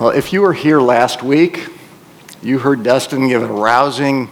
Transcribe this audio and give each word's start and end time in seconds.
Well, 0.00 0.12
if 0.12 0.32
you 0.32 0.40
were 0.40 0.54
here 0.54 0.80
last 0.80 1.22
week, 1.22 1.68
you 2.40 2.58
heard 2.58 2.82
Dustin 2.82 3.28
give 3.28 3.42
a 3.42 3.46
rousing, 3.46 4.30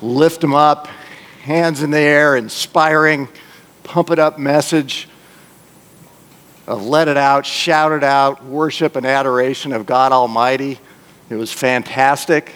lift 0.00 0.40
them 0.40 0.54
up, 0.54 0.86
hands 1.42 1.82
in 1.82 1.90
the 1.90 1.98
air, 1.98 2.36
inspiring, 2.36 3.26
pump 3.82 4.10
it 4.10 4.20
up 4.20 4.38
message 4.38 5.08
of 6.68 6.86
let 6.86 7.08
it 7.08 7.16
out, 7.16 7.46
shout 7.46 7.90
it 7.90 8.04
out, 8.04 8.44
worship 8.44 8.94
and 8.94 9.04
adoration 9.04 9.72
of 9.72 9.86
God 9.86 10.12
Almighty. 10.12 10.78
It 11.30 11.34
was 11.34 11.52
fantastic. 11.52 12.52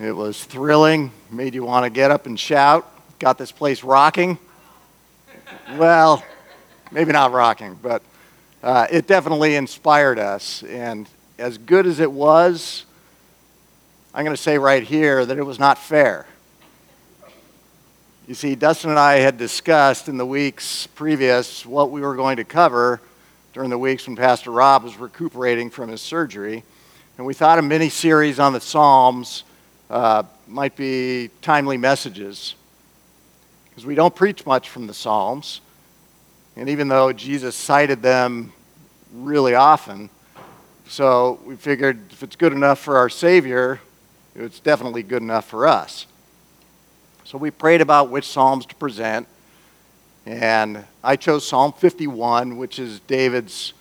It 0.00 0.10
was 0.10 0.42
thrilling, 0.42 1.12
made 1.30 1.54
you 1.54 1.62
want 1.62 1.84
to 1.84 1.90
get 1.90 2.10
up 2.10 2.26
and 2.26 2.36
shout, 2.36 2.92
got 3.20 3.38
this 3.38 3.52
place 3.52 3.84
rocking. 3.84 4.40
Well, 5.76 6.24
maybe 6.90 7.12
not 7.12 7.30
rocking, 7.30 7.78
but 7.80 8.02
uh, 8.62 8.86
it 8.90 9.06
definitely 9.06 9.56
inspired 9.56 10.18
us. 10.18 10.62
And 10.64 11.08
as 11.38 11.58
good 11.58 11.86
as 11.86 12.00
it 12.00 12.12
was, 12.12 12.84
I'm 14.12 14.24
going 14.24 14.36
to 14.36 14.42
say 14.42 14.58
right 14.58 14.82
here 14.82 15.24
that 15.24 15.38
it 15.38 15.44
was 15.44 15.58
not 15.58 15.78
fair. 15.78 16.26
You 18.26 18.34
see, 18.34 18.54
Dustin 18.54 18.90
and 18.90 18.98
I 18.98 19.14
had 19.14 19.38
discussed 19.38 20.08
in 20.08 20.16
the 20.16 20.26
weeks 20.26 20.86
previous 20.88 21.66
what 21.66 21.90
we 21.90 22.00
were 22.00 22.14
going 22.14 22.36
to 22.36 22.44
cover 22.44 23.00
during 23.52 23.70
the 23.70 23.78
weeks 23.78 24.06
when 24.06 24.14
Pastor 24.14 24.50
Rob 24.50 24.84
was 24.84 24.96
recuperating 24.96 25.70
from 25.70 25.88
his 25.88 26.00
surgery. 26.00 26.62
And 27.16 27.26
we 27.26 27.34
thought 27.34 27.58
a 27.58 27.62
mini 27.62 27.88
series 27.88 28.38
on 28.38 28.52
the 28.52 28.60
Psalms 28.60 29.44
uh, 29.88 30.22
might 30.46 30.76
be 30.76 31.30
timely 31.42 31.76
messages. 31.76 32.54
Because 33.68 33.84
we 33.84 33.94
don't 33.94 34.14
preach 34.14 34.46
much 34.46 34.68
from 34.68 34.86
the 34.86 34.94
Psalms. 34.94 35.60
And 36.60 36.68
even 36.68 36.88
though 36.88 37.10
Jesus 37.10 37.56
cited 37.56 38.02
them 38.02 38.52
really 39.14 39.54
often, 39.54 40.10
so 40.86 41.40
we 41.46 41.56
figured 41.56 42.12
if 42.12 42.22
it's 42.22 42.36
good 42.36 42.52
enough 42.52 42.78
for 42.78 42.98
our 42.98 43.08
Savior, 43.08 43.80
it's 44.34 44.60
definitely 44.60 45.02
good 45.02 45.22
enough 45.22 45.46
for 45.46 45.66
us. 45.66 46.04
So 47.24 47.38
we 47.38 47.50
prayed 47.50 47.80
about 47.80 48.10
which 48.10 48.28
Psalms 48.28 48.66
to 48.66 48.74
present, 48.74 49.26
and 50.26 50.84
I 51.02 51.16
chose 51.16 51.48
Psalm 51.48 51.72
51, 51.72 52.58
which 52.58 52.78
is 52.78 53.00
David's 53.00 53.72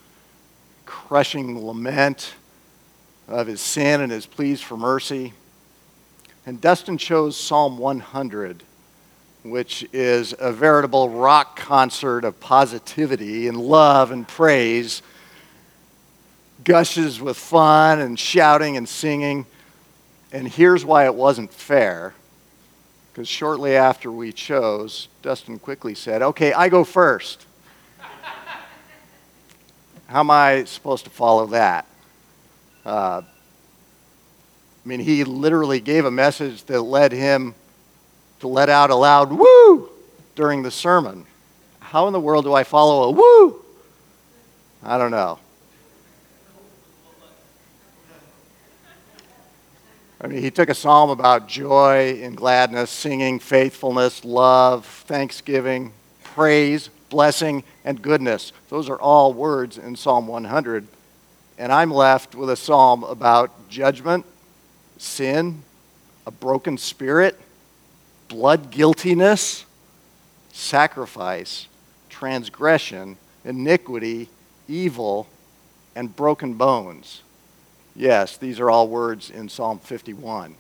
crushing 0.85 1.67
lament 1.67 2.33
of 3.27 3.47
his 3.47 3.59
sin 3.59 3.99
and 3.99 4.09
his 4.09 4.25
pleas 4.25 4.61
for 4.61 4.77
mercy. 4.77 5.33
And 6.45 6.61
Dustin 6.61 6.97
chose 6.97 7.35
Psalm 7.35 7.77
100, 7.77 8.63
which 9.43 9.87
is 9.93 10.35
a 10.37 10.51
veritable 10.51 11.09
rock 11.09 11.55
concert 11.55 12.25
of 12.25 12.39
positivity 12.39 13.47
and 13.47 13.57
love 13.57 14.11
and 14.11 14.27
praise, 14.27 15.01
gushes 16.63 17.21
with 17.21 17.37
fun 17.37 17.99
and 17.99 18.19
shouting 18.19 18.75
and 18.75 18.87
singing. 18.87 19.45
And 20.31 20.47
here's 20.47 20.83
why 20.83 21.05
it 21.05 21.15
wasn't 21.15 21.53
fair. 21.53 22.13
Because 23.11 23.27
shortly 23.27 23.75
after 23.75 24.11
we 24.11 24.31
chose, 24.31 25.07
Dustin 25.21 25.59
quickly 25.59 25.95
said, 25.95 26.21
Okay, 26.21 26.53
I 26.53 26.69
go 26.69 26.83
first. 26.83 27.45
How 30.07 30.19
am 30.19 30.31
I 30.31 30.65
supposed 30.65 31.05
to 31.05 31.09
follow 31.09 31.47
that? 31.47 31.85
Uh, 32.85 33.21
I 33.23 34.87
mean, 34.87 34.99
he 34.99 35.23
literally 35.23 35.79
gave 35.79 36.05
a 36.05 36.11
message 36.11 36.63
that 36.65 36.81
led 36.81 37.11
him 37.11 37.55
to 38.39 38.47
let 38.47 38.69
out 38.69 38.89
a 38.89 38.95
loud 38.95 39.31
woo 39.31 39.89
during 40.35 40.63
the 40.63 40.71
sermon. 40.71 41.25
How 41.79 42.07
in 42.07 42.13
the 42.13 42.19
world 42.19 42.45
do 42.45 42.53
I 42.53 42.63
follow 42.63 43.03
a 43.03 43.11
woo? 43.11 43.63
I 44.83 44.97
don't 44.97 45.11
know. 45.11 45.39
I 50.21 50.27
mean, 50.27 50.41
he 50.41 50.51
took 50.51 50.69
a 50.69 50.75
psalm 50.75 51.09
about 51.09 51.47
joy 51.47 52.19
and 52.21 52.35
gladness, 52.35 52.89
singing, 52.89 53.39
faithfulness, 53.39 54.25
love, 54.25 54.85
thanksgiving, 54.85 55.93
praise, 56.23 56.89
blessing, 57.09 57.63
and 57.85 58.01
goodness. 58.01 58.51
Those 58.69 58.89
are 58.89 58.99
all 58.99 59.33
words 59.33 59.77
in 59.77 59.95
Psalm 59.95 60.27
100. 60.27 60.87
And 61.57 61.71
I'm 61.71 61.91
left 61.91 62.35
with 62.35 62.49
a 62.49 62.55
psalm 62.57 63.03
about 63.03 63.69
judgment, 63.69 64.25
sin, 64.97 65.63
a 66.27 66.31
broken 66.31 66.77
spirit, 66.77 67.39
blood 68.29 68.71
guiltiness, 68.71 69.65
sacrifice, 70.53 71.67
transgression, 72.09 73.17
iniquity, 73.43 74.29
evil, 74.67 75.27
and 75.95 76.15
broken 76.15 76.53
bones. 76.53 77.23
Yes, 77.95 78.37
these 78.37 78.59
are 78.59 78.69
all 78.69 78.87
words 78.87 79.29
in 79.29 79.49
Psalm 79.49 79.79
51. 79.79 80.55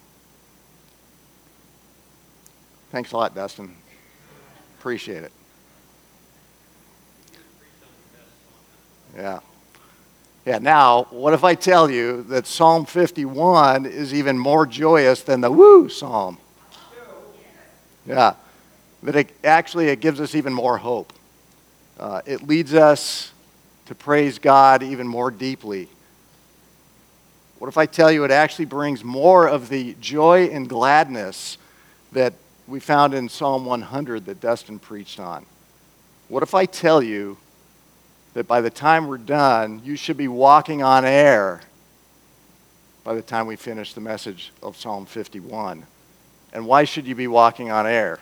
Thanks 2.91 3.11
a 3.11 3.17
lot, 3.17 3.35
Dustin. 3.35 3.73
Appreciate 4.79 5.23
it. 5.23 5.31
Yeah. 9.15 9.39
Yeah, 10.45 10.57
now, 10.57 11.03
what 11.11 11.33
if 11.33 11.43
I 11.43 11.53
tell 11.53 11.91
you 11.91 12.23
that 12.23 12.47
Psalm 12.47 12.85
51 12.85 13.85
is 13.85 14.13
even 14.13 14.37
more 14.39 14.65
joyous 14.65 15.21
than 15.21 15.41
the 15.41 15.51
woo 15.51 15.89
psalm? 15.89 16.39
Yeah. 18.09 18.33
That 19.03 19.15
it 19.15 19.31
actually 19.43 19.87
it 19.87 20.01
gives 20.01 20.19
us 20.19 20.33
even 20.33 20.51
more 20.51 20.79
hope. 20.79 21.13
Uh, 21.97 22.21
it 22.25 22.47
leads 22.47 22.73
us 22.73 23.31
to 23.85 23.95
praise 23.95 24.39
God 24.39 24.81
even 24.81 25.07
more 25.07 25.29
deeply. 25.29 25.87
What 27.59 27.67
if 27.67 27.77
I 27.77 27.85
tell 27.85 28.11
you 28.11 28.23
it 28.23 28.31
actually 28.31 28.65
brings 28.65 29.03
more 29.03 29.47
of 29.47 29.69
the 29.69 29.95
joy 30.01 30.45
and 30.47 30.67
gladness 30.67 31.57
that 32.11 32.33
we 32.67 32.79
found 32.79 33.13
in 33.13 33.29
Psalm 33.29 33.65
100 33.65 34.25
that 34.25 34.41
Dustin 34.41 34.79
preached 34.79 35.19
on? 35.19 35.45
What 36.29 36.41
if 36.41 36.55
I 36.55 36.65
tell 36.65 37.03
you 37.03 37.37
that 38.33 38.47
by 38.47 38.61
the 38.61 38.69
time 38.69 39.07
we're 39.07 39.17
done, 39.17 39.81
you 39.83 39.95
should 39.95 40.17
be 40.17 40.27
walking 40.27 40.81
on 40.81 41.05
air 41.05 41.61
by 43.03 43.13
the 43.13 43.21
time 43.21 43.45
we 43.45 43.55
finish 43.55 43.93
the 43.93 44.01
message 44.01 44.51
of 44.63 44.77
Psalm 44.77 45.05
51? 45.05 45.85
And 46.51 46.65
why 46.65 46.83
should 46.83 47.05
you 47.05 47.15
be 47.15 47.27
walking 47.27 47.71
on 47.71 47.85
air? 47.85 48.19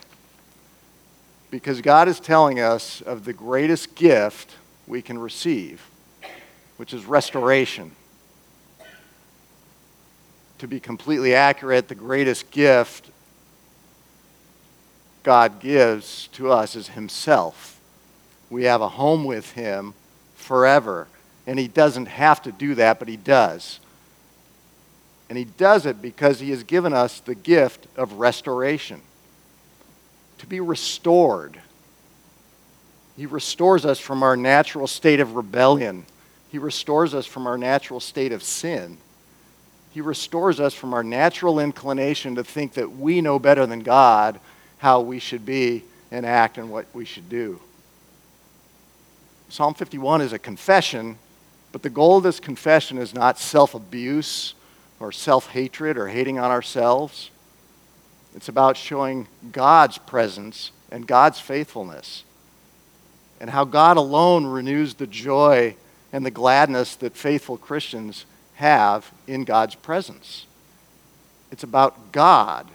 Because 1.49 1.81
God 1.81 2.07
is 2.07 2.19
telling 2.19 2.59
us 2.59 3.01
of 3.01 3.23
the 3.23 3.33
greatest 3.33 3.95
gift 3.95 4.51
we 4.85 5.01
can 5.01 5.17
receive, 5.17 5.81
which 6.75 6.93
is 6.93 7.05
restoration. 7.05 7.91
To 10.59 10.67
be 10.67 10.79
completely 10.79 11.35
accurate, 11.35 11.87
the 11.87 11.95
greatest 11.95 12.51
gift 12.51 13.09
God 15.23 15.59
gives 15.59 16.27
to 16.33 16.51
us 16.51 16.75
is 16.75 16.89
Himself. 16.89 17.79
We 18.49 18.63
have 18.63 18.81
a 18.81 18.89
home 18.89 19.23
with 19.23 19.51
Him 19.51 19.93
forever. 20.35 21.07
And 21.45 21.59
He 21.59 21.67
doesn't 21.67 22.07
have 22.07 22.41
to 22.43 22.51
do 22.51 22.75
that, 22.75 22.97
but 22.99 23.07
He 23.07 23.17
does. 23.17 23.79
And 25.29 25.37
he 25.37 25.45
does 25.45 25.85
it 25.85 26.01
because 26.01 26.39
he 26.39 26.51
has 26.51 26.63
given 26.63 26.93
us 26.93 27.19
the 27.19 27.35
gift 27.35 27.87
of 27.97 28.13
restoration. 28.13 29.01
To 30.39 30.47
be 30.47 30.59
restored. 30.59 31.59
He 33.17 33.25
restores 33.25 33.85
us 33.85 33.99
from 33.99 34.23
our 34.23 34.37
natural 34.37 34.87
state 34.87 35.19
of 35.19 35.35
rebellion. 35.35 36.05
He 36.49 36.59
restores 36.59 37.13
us 37.13 37.25
from 37.25 37.47
our 37.47 37.57
natural 37.57 37.99
state 37.99 38.31
of 38.31 38.43
sin. 38.43 38.97
He 39.91 40.01
restores 40.01 40.59
us 40.59 40.73
from 40.73 40.93
our 40.93 41.03
natural 41.03 41.59
inclination 41.59 42.35
to 42.35 42.43
think 42.43 42.73
that 42.73 42.97
we 42.97 43.19
know 43.19 43.39
better 43.39 43.65
than 43.65 43.79
God 43.79 44.39
how 44.77 45.01
we 45.01 45.17
should 45.19 45.45
be 45.45 45.83
and 46.11 46.25
act 46.25 46.57
and 46.57 46.69
what 46.69 46.85
we 46.93 47.03
should 47.03 47.29
do. 47.29 47.59
Psalm 49.49 49.73
51 49.73 50.21
is 50.21 50.33
a 50.33 50.39
confession, 50.39 51.17
but 51.71 51.81
the 51.81 51.89
goal 51.89 52.17
of 52.17 52.23
this 52.23 52.39
confession 52.39 52.97
is 52.97 53.13
not 53.13 53.39
self 53.39 53.73
abuse 53.73 54.53
or 54.99 55.11
self 55.11 55.47
hatred 55.49 55.97
or 55.97 56.07
hating 56.07 56.39
on 56.39 56.51
ourselves. 56.51 57.31
It's 58.35 58.49
about 58.49 58.77
showing 58.77 59.27
God's 59.51 59.97
presence 59.97 60.71
and 60.91 61.07
God's 61.07 61.39
faithfulness 61.39 62.23
and 63.39 63.49
how 63.49 63.65
God 63.65 63.97
alone 63.97 64.45
renews 64.45 64.95
the 64.95 65.07
joy 65.07 65.75
and 66.11 66.25
the 66.25 66.31
gladness 66.31 66.95
that 66.95 67.15
faithful 67.15 67.57
Christians 67.57 68.25
have 68.55 69.11
in 69.27 69.43
God's 69.43 69.75
presence. 69.75 70.45
It's 71.51 71.63
about 71.63 72.11
God 72.11 72.67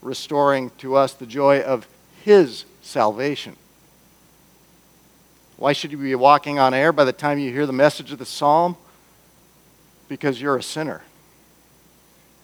restoring 0.00 0.70
to 0.78 0.96
us 0.96 1.12
the 1.12 1.26
joy 1.26 1.60
of 1.60 1.86
His 2.22 2.64
salvation. 2.82 3.56
Why 5.56 5.72
should 5.72 5.92
you 5.92 5.98
be 5.98 6.14
walking 6.14 6.58
on 6.58 6.74
air 6.74 6.92
by 6.92 7.04
the 7.04 7.12
time 7.12 7.38
you 7.38 7.52
hear 7.52 7.66
the 7.66 7.72
message 7.72 8.10
of 8.10 8.18
the 8.18 8.26
psalm? 8.26 8.76
Because 10.08 10.40
you're 10.40 10.56
a 10.56 10.62
sinner. 10.62 11.02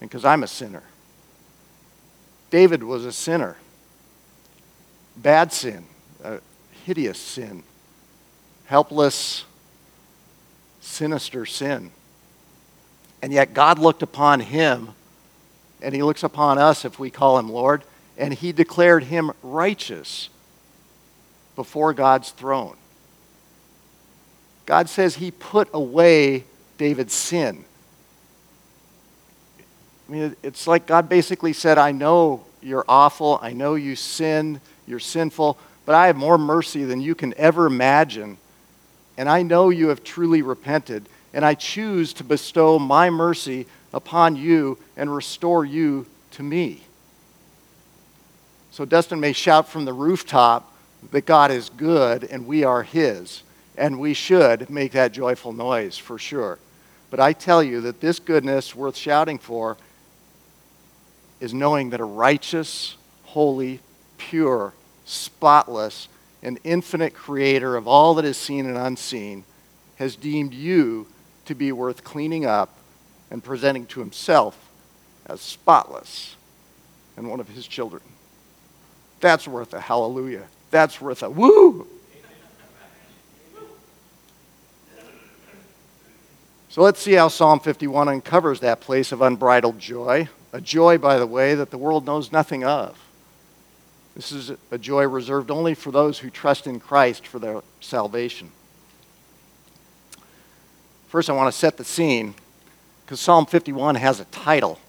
And 0.01 0.09
because 0.09 0.25
I'm 0.25 0.43
a 0.43 0.47
sinner. 0.47 0.83
David 2.49 2.83
was 2.83 3.05
a 3.05 3.11
sinner. 3.11 3.57
Bad 5.17 5.51
sin, 5.51 5.85
a 6.23 6.39
hideous 6.85 7.19
sin, 7.19 7.63
helpless, 8.65 9.45
sinister 10.79 11.45
sin. 11.45 11.91
And 13.21 13.33
yet 13.33 13.53
God 13.53 13.79
looked 13.79 14.01
upon 14.01 14.39
him, 14.39 14.89
and 15.81 15.93
he 15.93 16.01
looks 16.01 16.23
upon 16.23 16.57
us 16.57 16.85
if 16.85 16.99
we 16.99 17.09
call 17.09 17.37
him 17.37 17.49
Lord, 17.49 17.83
and 18.17 18.33
he 18.33 18.51
declared 18.51 19.03
him 19.03 19.31
righteous 19.43 20.29
before 21.55 21.93
God's 21.93 22.31
throne. 22.31 22.77
God 24.65 24.87
says 24.87 25.15
he 25.15 25.31
put 25.31 25.67
away 25.73 26.45
David's 26.77 27.13
sin. 27.13 27.65
I 30.09 30.11
mean, 30.11 30.35
it's 30.41 30.65
like 30.65 30.87
God 30.87 31.07
basically 31.07 31.53
said, 31.53 31.77
I 31.77 31.91
know 31.91 32.43
you're 32.63 32.85
awful. 32.87 33.37
I 33.43 33.53
know 33.53 33.75
you 33.75 33.95
sin. 33.95 34.59
You're 34.87 34.99
sinful. 34.99 35.59
But 35.85 35.93
I 35.93 36.07
have 36.07 36.15
more 36.15 36.39
mercy 36.39 36.83
than 36.83 36.99
you 36.99 37.13
can 37.13 37.35
ever 37.37 37.67
imagine. 37.67 38.37
And 39.17 39.29
I 39.29 39.43
know 39.43 39.69
you 39.69 39.89
have 39.89 40.03
truly 40.03 40.41
repented. 40.41 41.07
And 41.31 41.45
I 41.45 41.53
choose 41.53 42.11
to 42.13 42.23
bestow 42.23 42.79
my 42.79 43.11
mercy 43.11 43.67
upon 43.93 44.35
you 44.35 44.79
and 44.97 45.13
restore 45.13 45.63
you 45.63 46.07
to 46.31 46.41
me. 46.41 46.81
So 48.71 48.85
Dustin 48.85 49.19
may 49.19 49.33
shout 49.33 49.69
from 49.69 49.85
the 49.85 49.93
rooftop 49.93 50.75
that 51.11 51.27
God 51.27 51.51
is 51.51 51.69
good 51.69 52.23
and 52.23 52.47
we 52.47 52.63
are 52.63 52.81
his 52.81 53.43
and 53.77 53.99
we 53.99 54.13
should 54.13 54.69
make 54.69 54.91
that 54.93 55.11
joyful 55.11 55.53
noise 55.53 55.97
for 55.97 56.17
sure. 56.17 56.57
But 57.11 57.19
I 57.19 57.33
tell 57.33 57.63
you 57.63 57.81
that 57.81 58.01
this 58.01 58.19
goodness 58.19 58.75
worth 58.75 58.95
shouting 58.95 59.37
for 59.37 59.77
is 61.39 61.53
knowing 61.53 61.91
that 61.91 61.99
a 61.99 62.05
righteous, 62.05 62.95
holy, 63.23 63.79
pure, 64.17 64.73
spotless, 65.05 66.07
and 66.41 66.59
infinite 66.63 67.13
creator 67.13 67.75
of 67.75 67.87
all 67.87 68.15
that 68.15 68.25
is 68.25 68.37
seen 68.37 68.65
and 68.65 68.77
unseen 68.77 69.43
has 69.97 70.15
deemed 70.15 70.53
you 70.53 71.07
to 71.45 71.55
be 71.55 71.71
worth 71.71 72.03
cleaning 72.03 72.45
up 72.45 72.77
and 73.31 73.43
presenting 73.43 73.85
to 73.87 73.99
himself 73.99 74.69
as 75.25 75.41
spotless 75.41 76.35
and 77.17 77.29
one 77.29 77.39
of 77.39 77.49
his 77.49 77.67
children. 77.67 78.01
That's 79.19 79.47
worth 79.47 79.73
a 79.73 79.81
hallelujah. 79.81 80.47
That's 80.71 81.01
worth 81.01 81.23
a 81.23 81.29
woo. 81.29 81.87
So 86.69 86.83
let's 86.83 87.01
see 87.01 87.13
how 87.13 87.27
Psalm 87.27 87.59
51 87.59 88.07
uncovers 88.07 88.59
that 88.59 88.79
place 88.79 89.11
of 89.11 89.21
unbridled 89.21 89.79
joy. 89.79 90.29
A 90.51 90.61
joy, 90.61 90.97
by 90.97 91.17
the 91.17 91.27
way, 91.27 91.55
that 91.55 91.69
the 91.69 91.77
world 91.77 92.05
knows 92.05 92.31
nothing 92.31 92.63
of. 92.63 92.97
This 94.15 94.31
is 94.31 94.51
a 94.71 94.77
joy 94.77 95.07
reserved 95.07 95.51
only 95.51 95.75
for 95.75 95.91
those 95.91 96.19
who 96.19 96.29
trust 96.29 96.67
in 96.67 96.79
Christ 96.79 97.25
for 97.27 97.39
their 97.39 97.61
salvation. 97.79 98.51
First, 101.07 101.29
I 101.29 101.33
want 101.33 101.51
to 101.51 101.57
set 101.57 101.77
the 101.77 101.83
scene 101.83 102.33
because 103.05 103.19
Psalm 103.19 103.45
51 103.45 103.95
has 103.95 104.19
a 104.19 104.25
title. 104.25 104.79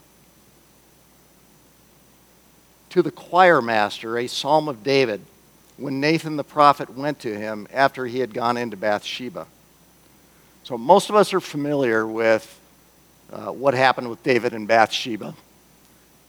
To 2.90 3.02
the 3.02 3.10
choir 3.10 3.62
master, 3.62 4.18
a 4.18 4.26
psalm 4.26 4.68
of 4.68 4.82
David, 4.82 5.20
when 5.76 6.00
Nathan 6.00 6.36
the 6.36 6.44
prophet 6.44 6.90
went 6.90 7.20
to 7.20 7.34
him 7.34 7.68
after 7.72 8.06
he 8.06 8.18
had 8.18 8.34
gone 8.34 8.56
into 8.56 8.76
Bathsheba. 8.76 9.46
So, 10.64 10.76
most 10.76 11.08
of 11.08 11.16
us 11.16 11.32
are 11.32 11.40
familiar 11.40 12.06
with 12.06 12.60
uh, 13.32 13.52
what 13.52 13.74
happened 13.74 14.10
with 14.10 14.22
David 14.22 14.52
and 14.52 14.66
Bathsheba. 14.66 15.34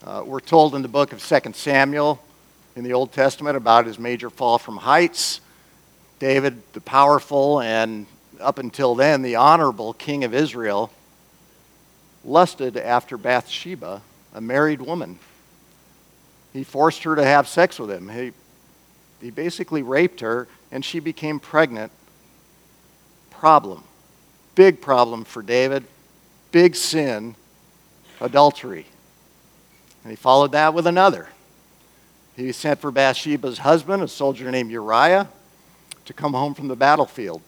Uh, 0.04 0.24
we're 0.26 0.40
told 0.40 0.74
in 0.74 0.82
the 0.82 0.88
book 0.88 1.14
of 1.14 1.24
2 1.24 1.54
Samuel 1.54 2.20
in 2.76 2.84
the 2.84 2.94
Old 2.94 3.12
Testament 3.12 3.56
about 3.56 3.86
his 3.86 4.00
major 4.00 4.32
fall 4.32 4.58
from 4.58 4.78
heights. 4.78 5.42
David, 6.18 6.60
the 6.74 6.82
powerful 6.82 7.62
and 7.62 8.08
up 8.40 8.58
until 8.58 8.96
then 8.96 9.22
the 9.22 9.36
honorable 9.36 9.94
king 9.94 10.24
of 10.24 10.34
Israel, 10.34 10.92
lusted 12.26 12.78
after 12.78 13.16
Bathsheba, 13.16 14.02
a 14.34 14.42
married 14.42 14.82
woman. 14.82 15.20
He 16.52 16.64
forced 16.64 17.04
her 17.04 17.16
to 17.16 17.24
have 17.24 17.48
sex 17.48 17.78
with 17.78 17.92
him. 17.92 18.10
He, 18.10 18.32
he 19.22 19.30
basically 19.30 19.84
raped 19.84 20.22
her, 20.22 20.48
and 20.72 20.84
she 20.84 21.00
became 21.00 21.40
pregnant. 21.40 21.92
Problem. 23.30 23.84
Big 24.56 24.82
problem 24.82 25.26
for 25.26 25.44
David. 25.44 25.84
Big 26.52 26.76
sin, 26.76 27.36
adultery. 28.20 28.88
And 30.04 30.12
he 30.12 30.16
followed 30.16 30.52
that 30.54 30.74
with 30.74 30.88
another. 30.88 31.30
He 32.36 32.52
sent 32.52 32.80
for 32.80 32.92
Bathsheba's 32.92 33.60
husband, 33.60 34.02
a 34.02 34.08
soldier 34.08 34.50
named 34.50 34.72
Uriah, 34.72 35.28
to 36.06 36.14
come 36.14 36.34
home 36.34 36.54
from 36.54 36.68
the 36.68 36.76
battlefield. 36.76 37.42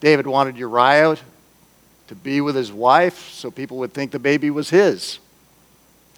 David 0.00 0.26
wanted 0.26 0.56
Uriah 0.56 1.16
to 2.06 2.14
be 2.14 2.40
with 2.40 2.54
his 2.54 2.72
wife 2.72 3.30
so 3.30 3.50
people 3.50 3.78
would 3.78 3.92
think 3.92 4.10
the 4.10 4.18
baby 4.18 4.50
was 4.50 4.70
his. 4.70 5.18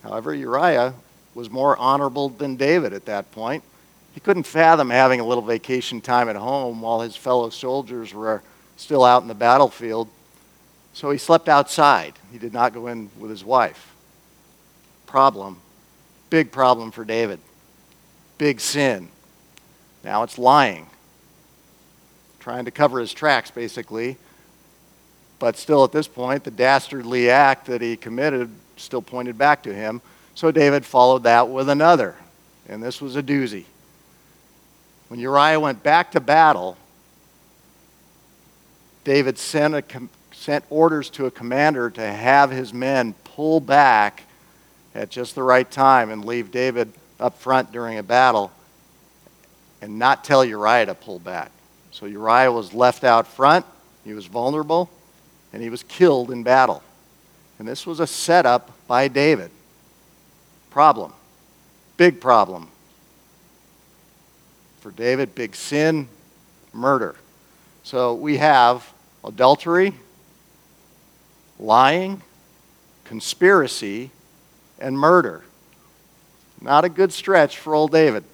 However, 0.03 0.35
Uriah 0.35 0.95
was 1.35 1.51
more 1.51 1.77
honorable 1.77 2.29
than 2.29 2.57
David 2.57 2.93
at 2.93 3.07
that 3.07 3.31
point. 3.33 3.65
He 4.13 4.21
couldn't 4.21 4.43
fathom 4.43 4.91
having 4.91 5.21
a 5.21 5.27
little 5.27 5.43
vacation 5.43 6.01
time 6.01 6.29
at 6.29 6.37
home 6.37 6.81
while 6.81 7.01
his 7.01 7.17
fellow 7.17 7.51
soldiers 7.51 8.13
were 8.13 8.43
still 8.77 9.05
out 9.05 9.23
in 9.23 9.29
the 9.29 9.35
battlefield. 9.35 10.09
So 10.93 11.11
he 11.11 11.19
slept 11.19 11.49
outside. 11.49 12.15
He 12.33 12.39
did 12.39 12.53
not 12.53 12.75
go 12.75 12.89
in 12.89 13.11
with 13.19 13.31
his 13.31 13.45
wife. 13.45 13.90
Problem. 15.11 15.57
Big 16.31 16.53
problem 16.53 16.93
for 16.93 17.05
David. 17.05 17.41
Big 18.39 18.61
sin. 18.61 19.09
Now 20.05 20.23
it's 20.23 20.39
lying. 20.39 20.87
Trying 22.39 22.67
to 22.67 22.71
cover 22.71 23.01
his 23.01 23.13
tracks, 23.13 23.51
basically. 23.51 24.19
But 25.41 25.57
still, 25.57 25.83
at 25.83 25.91
this 25.91 26.07
point, 26.07 26.45
the 26.45 26.53
dastardly 26.53 27.29
act 27.29 27.67
that 27.67 27.83
he 27.83 27.97
committed 27.97 28.53
still 28.77 29.03
pointed 29.03 29.37
back 29.37 29.65
to 29.65 29.75
him. 29.75 30.01
So 30.37 30.53
David 30.53 30.87
followed 30.87 31.25
that 31.25 31.49
with 31.49 31.69
another. 31.69 32.15
And 32.69 32.81
this 32.81 33.01
was 33.01 33.17
a 33.17 33.23
doozy. 33.23 33.65
When 35.09 35.19
Uriah 35.19 35.59
went 35.59 35.83
back 35.83 36.13
to 36.13 36.21
battle, 36.21 36.77
David 39.03 39.39
sent, 39.39 39.75
a, 39.75 39.83
sent 40.31 40.65
orders 40.71 41.11
to 41.11 41.27
a 41.27 41.33
commander 41.33 41.91
to 41.91 42.01
have 42.01 42.53
his 42.53 42.73
men 42.73 43.15
pull 43.25 43.59
back 43.59 44.27
at 44.95 45.11
just 45.11 45.35
the 45.35 45.43
right 45.43 45.71
time 45.71 46.11
and 46.11 46.25
leave 46.25 46.51
David 46.51 46.93
up 47.19 47.39
front 47.39 47.73
during 47.73 47.99
a 47.99 48.03
battle 48.03 48.51
and 49.81 49.99
not 49.99 50.25
tell 50.25 50.45
Uriah 50.45 50.87
to 50.87 50.95
pull 50.95 51.19
back. 51.19 51.51
So 51.91 52.07
Uriah 52.07 52.53
was 52.53 52.75
left 52.75 53.05
out 53.05 53.27
front, 53.27 53.65
he 54.05 54.15
was 54.15 54.27
vulnerable, 54.27 54.91
and 55.53 55.63
he 55.63 55.71
was 55.71 55.83
killed 55.85 56.31
in 56.31 56.43
battle. 56.43 56.83
And 57.59 57.69
this 57.69 57.87
was 57.87 58.01
a 58.01 58.07
setup 58.07 58.71
by 58.87 59.09
David. 59.09 59.51
Problem. 60.71 61.13
Big 61.97 62.21
problem. 62.21 62.69
For 64.81 64.91
David, 64.93 65.35
big 65.35 65.55
sin, 65.55 66.09
murder. 66.73 67.17
So 67.83 68.15
we 68.15 68.39
have 68.39 68.91
adultery, 69.25 69.93
lying, 71.59 72.23
conspiracy, 73.05 74.11
and 74.81 74.99
murder. 74.99 75.45
Not 76.61 76.85
a 76.85 76.89
good 76.89 77.13
stretch 77.13 77.59
for 77.59 77.75
old 77.75 77.93
David. 77.93 78.25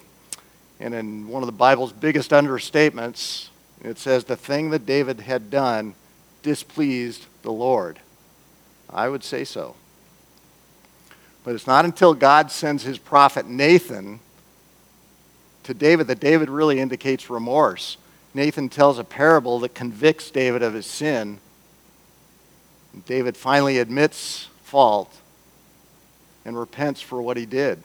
And 0.81 0.95
in 0.95 1.29
one 1.29 1.43
of 1.43 1.47
the 1.47 1.53
Bible's 1.53 1.93
biggest 1.93 2.33
understatements, 2.33 3.49
it 3.83 3.99
says, 3.99 4.25
The 4.25 4.37
thing 4.37 4.71
that 4.71 4.85
David 4.85 5.21
had 5.21 5.51
done 5.51 5.95
displeased 6.43 7.27
the 7.43 7.53
Lord. 7.53 7.99
I 8.91 9.09
would 9.09 9.25
say 9.25 9.45
so. 9.45 9.75
But 11.45 11.55
it's 11.55 11.67
not 11.67 11.85
until 11.85 12.15
God 12.15 12.51
sends 12.51 12.83
his 12.83 12.99
prophet 12.99 13.47
Nathan 13.47 14.21
to 15.63 15.75
David 15.75 16.09
that 16.09 16.21
David 16.21 16.51
really 16.51 16.81
indicates 16.81 17.31
remorse. 17.31 17.97
Nathan 18.35 18.69
tells 18.69 18.99
a 18.99 19.05
parable 19.05 19.61
that 19.61 19.75
convicts 19.75 20.31
David 20.31 20.63
of 20.63 20.75
his 20.75 20.87
sin. 20.87 21.39
David 23.07 23.37
finally 23.37 23.79
admits 23.79 24.49
fault 24.63 25.13
and 26.47 26.57
repents 26.57 27.01
for 27.01 27.21
what 27.21 27.37
he 27.37 27.45
did. 27.45 27.83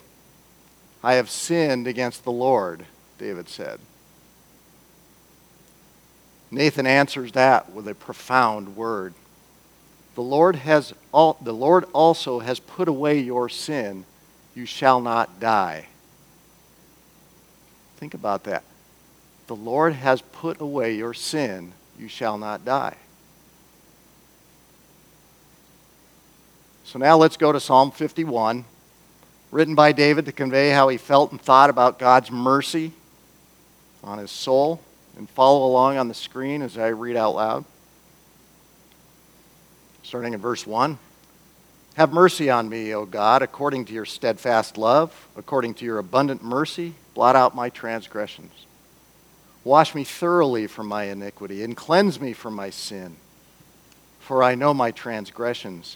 I 1.03 1.15
have 1.15 1.31
sinned 1.31 1.87
against 1.87 2.23
the 2.23 2.31
Lord, 2.31 2.85
David 3.17 3.49
said. 3.49 3.79
Nathan 6.51 6.85
answers 6.85 7.31
that 7.31 7.71
with 7.71 7.87
a 7.87 7.95
profound 7.95 8.75
word. 8.75 9.15
The 10.13 10.21
Lord, 10.21 10.57
has 10.57 10.93
the 11.11 11.53
Lord 11.53 11.85
also 11.91 12.39
has 12.39 12.59
put 12.59 12.87
away 12.87 13.19
your 13.19 13.49
sin. 13.49 14.05
You 14.53 14.67
shall 14.67 15.01
not 15.01 15.39
die. 15.39 15.87
Think 17.97 18.13
about 18.13 18.43
that. 18.43 18.63
The 19.47 19.55
Lord 19.55 19.93
has 19.93 20.21
put 20.21 20.61
away 20.61 20.95
your 20.95 21.15
sin. 21.15 21.71
You 21.97 22.07
shall 22.07 22.37
not 22.37 22.63
die. 22.63 22.97
So 26.91 26.99
now 26.99 27.15
let's 27.15 27.37
go 27.37 27.53
to 27.53 27.59
Psalm 27.61 27.89
51, 27.91 28.65
written 29.49 29.75
by 29.75 29.93
David 29.93 30.25
to 30.25 30.33
convey 30.33 30.71
how 30.71 30.89
he 30.89 30.97
felt 30.97 31.31
and 31.31 31.39
thought 31.39 31.69
about 31.69 31.97
God's 31.97 32.29
mercy 32.29 32.91
on 34.03 34.17
his 34.17 34.29
soul. 34.29 34.81
And 35.15 35.29
follow 35.29 35.65
along 35.65 35.95
on 35.97 36.09
the 36.09 36.13
screen 36.13 36.61
as 36.61 36.77
I 36.77 36.89
read 36.89 37.15
out 37.15 37.35
loud 37.35 37.63
starting 40.03 40.33
in 40.33 40.41
verse 40.41 40.67
1. 40.67 40.99
Have 41.93 42.11
mercy 42.11 42.49
on 42.49 42.67
me, 42.67 42.93
O 42.93 43.05
God, 43.05 43.41
according 43.41 43.85
to 43.85 43.93
your 43.93 44.03
steadfast 44.03 44.77
love, 44.77 45.29
according 45.37 45.75
to 45.75 45.85
your 45.85 45.97
abundant 45.97 46.43
mercy, 46.43 46.95
blot 47.13 47.37
out 47.37 47.55
my 47.55 47.69
transgressions. 47.69 48.65
Wash 49.63 49.95
me 49.95 50.03
thoroughly 50.03 50.67
from 50.67 50.87
my 50.87 51.05
iniquity 51.05 51.63
and 51.63 51.77
cleanse 51.77 52.19
me 52.19 52.33
from 52.33 52.53
my 52.53 52.69
sin. 52.69 53.15
For 54.19 54.43
I 54.43 54.55
know 54.55 54.73
my 54.73 54.91
transgressions, 54.91 55.95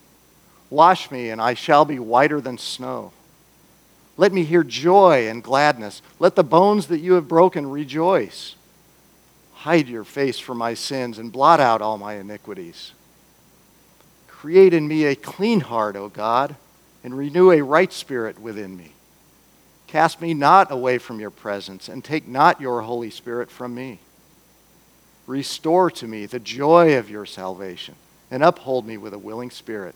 Wash 0.71 1.11
me, 1.11 1.29
and 1.29 1.39
I 1.39 1.53
shall 1.53 1.85
be 1.85 1.99
whiter 1.99 2.41
than 2.41 2.57
snow. 2.57 3.11
Let 4.17 4.33
me 4.33 4.43
hear 4.43 4.63
joy 4.63 5.27
and 5.27 5.43
gladness. 5.43 6.01
Let 6.17 6.35
the 6.35 6.43
bones 6.43 6.87
that 6.87 6.99
you 6.99 7.13
have 7.13 7.27
broken 7.27 7.69
rejoice. 7.69 8.55
Hide 9.53 9.87
your 9.87 10.03
face 10.03 10.39
from 10.39 10.57
my 10.57 10.73
sins 10.73 11.19
and 11.19 11.31
blot 11.31 11.59
out 11.59 11.81
all 11.81 11.97
my 11.97 12.13
iniquities. 12.15 12.93
Create 14.27 14.73
in 14.73 14.87
me 14.87 15.05
a 15.05 15.15
clean 15.15 15.59
heart, 15.59 15.95
O 15.95 16.09
God, 16.09 16.55
and 17.03 17.15
renew 17.15 17.51
a 17.51 17.61
right 17.61 17.91
spirit 17.91 18.39
within 18.39 18.75
me. 18.75 18.93
Cast 19.87 20.21
me 20.21 20.33
not 20.33 20.71
away 20.71 20.97
from 20.97 21.19
your 21.19 21.29
presence, 21.29 21.89
and 21.89 22.01
take 22.01 22.27
not 22.27 22.61
your 22.61 22.81
Holy 22.81 23.09
Spirit 23.09 23.51
from 23.51 23.75
me. 23.75 23.99
Restore 25.27 25.91
to 25.91 26.07
me 26.07 26.25
the 26.25 26.39
joy 26.39 26.97
of 26.97 27.09
your 27.09 27.25
salvation, 27.25 27.95
and 28.31 28.41
uphold 28.41 28.87
me 28.87 28.97
with 28.97 29.13
a 29.13 29.19
willing 29.19 29.51
spirit. 29.51 29.95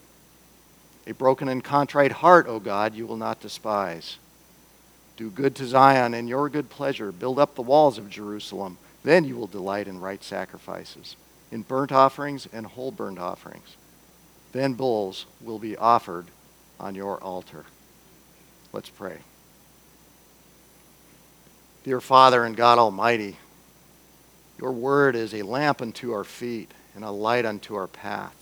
A 1.11 1.13
broken 1.13 1.49
and 1.49 1.61
contrite 1.61 2.13
heart, 2.13 2.47
O 2.47 2.57
God, 2.57 2.95
you 2.95 3.05
will 3.05 3.17
not 3.17 3.41
despise. 3.41 4.17
Do 5.17 5.29
good 5.29 5.55
to 5.55 5.67
Zion 5.67 6.13
in 6.13 6.29
your 6.29 6.47
good 6.47 6.69
pleasure. 6.69 7.11
Build 7.11 7.37
up 7.37 7.53
the 7.53 7.61
walls 7.61 7.97
of 7.97 8.09
Jerusalem. 8.09 8.77
Then 9.03 9.25
you 9.25 9.35
will 9.35 9.47
delight 9.47 9.89
in 9.89 9.99
right 9.99 10.23
sacrifices, 10.23 11.17
in 11.51 11.63
burnt 11.63 11.91
offerings 11.91 12.47
and 12.53 12.65
whole 12.65 12.91
burnt 12.91 13.19
offerings. 13.19 13.75
Then 14.53 14.73
bulls 14.73 15.25
will 15.41 15.59
be 15.59 15.75
offered 15.75 16.27
on 16.79 16.95
your 16.95 17.21
altar. 17.21 17.65
Let's 18.71 18.89
pray. 18.89 19.17
Dear 21.83 21.99
Father 21.99 22.45
and 22.45 22.55
God 22.55 22.79
Almighty, 22.79 23.35
your 24.57 24.71
word 24.71 25.17
is 25.17 25.33
a 25.33 25.41
lamp 25.41 25.81
unto 25.81 26.13
our 26.13 26.23
feet 26.23 26.71
and 26.95 27.03
a 27.03 27.11
light 27.11 27.45
unto 27.45 27.75
our 27.75 27.87
path. 27.87 28.40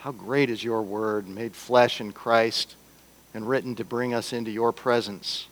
How 0.00 0.12
great 0.12 0.48
is 0.48 0.64
your 0.64 0.80
word, 0.80 1.28
made 1.28 1.54
flesh 1.54 2.00
in 2.00 2.12
Christ 2.12 2.74
and 3.34 3.46
written 3.46 3.74
to 3.76 3.84
bring 3.84 4.14
us 4.14 4.32
into 4.32 4.50
your 4.50 4.72
presence, 4.72 5.46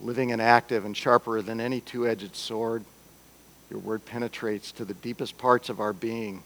living 0.00 0.30
and 0.30 0.40
active 0.40 0.84
and 0.84 0.96
sharper 0.96 1.42
than 1.42 1.60
any 1.60 1.80
two 1.80 2.06
edged 2.06 2.36
sword. 2.36 2.84
Your 3.68 3.80
word 3.80 4.04
penetrates 4.04 4.70
to 4.72 4.84
the 4.84 4.94
deepest 4.94 5.38
parts 5.38 5.68
of 5.68 5.80
our 5.80 5.92
being 5.92 6.42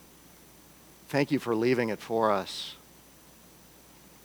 Thank 1.08 1.30
you 1.30 1.38
for 1.38 1.54
leaving 1.54 1.90
it 1.90 2.00
for 2.00 2.32
us. 2.32 2.74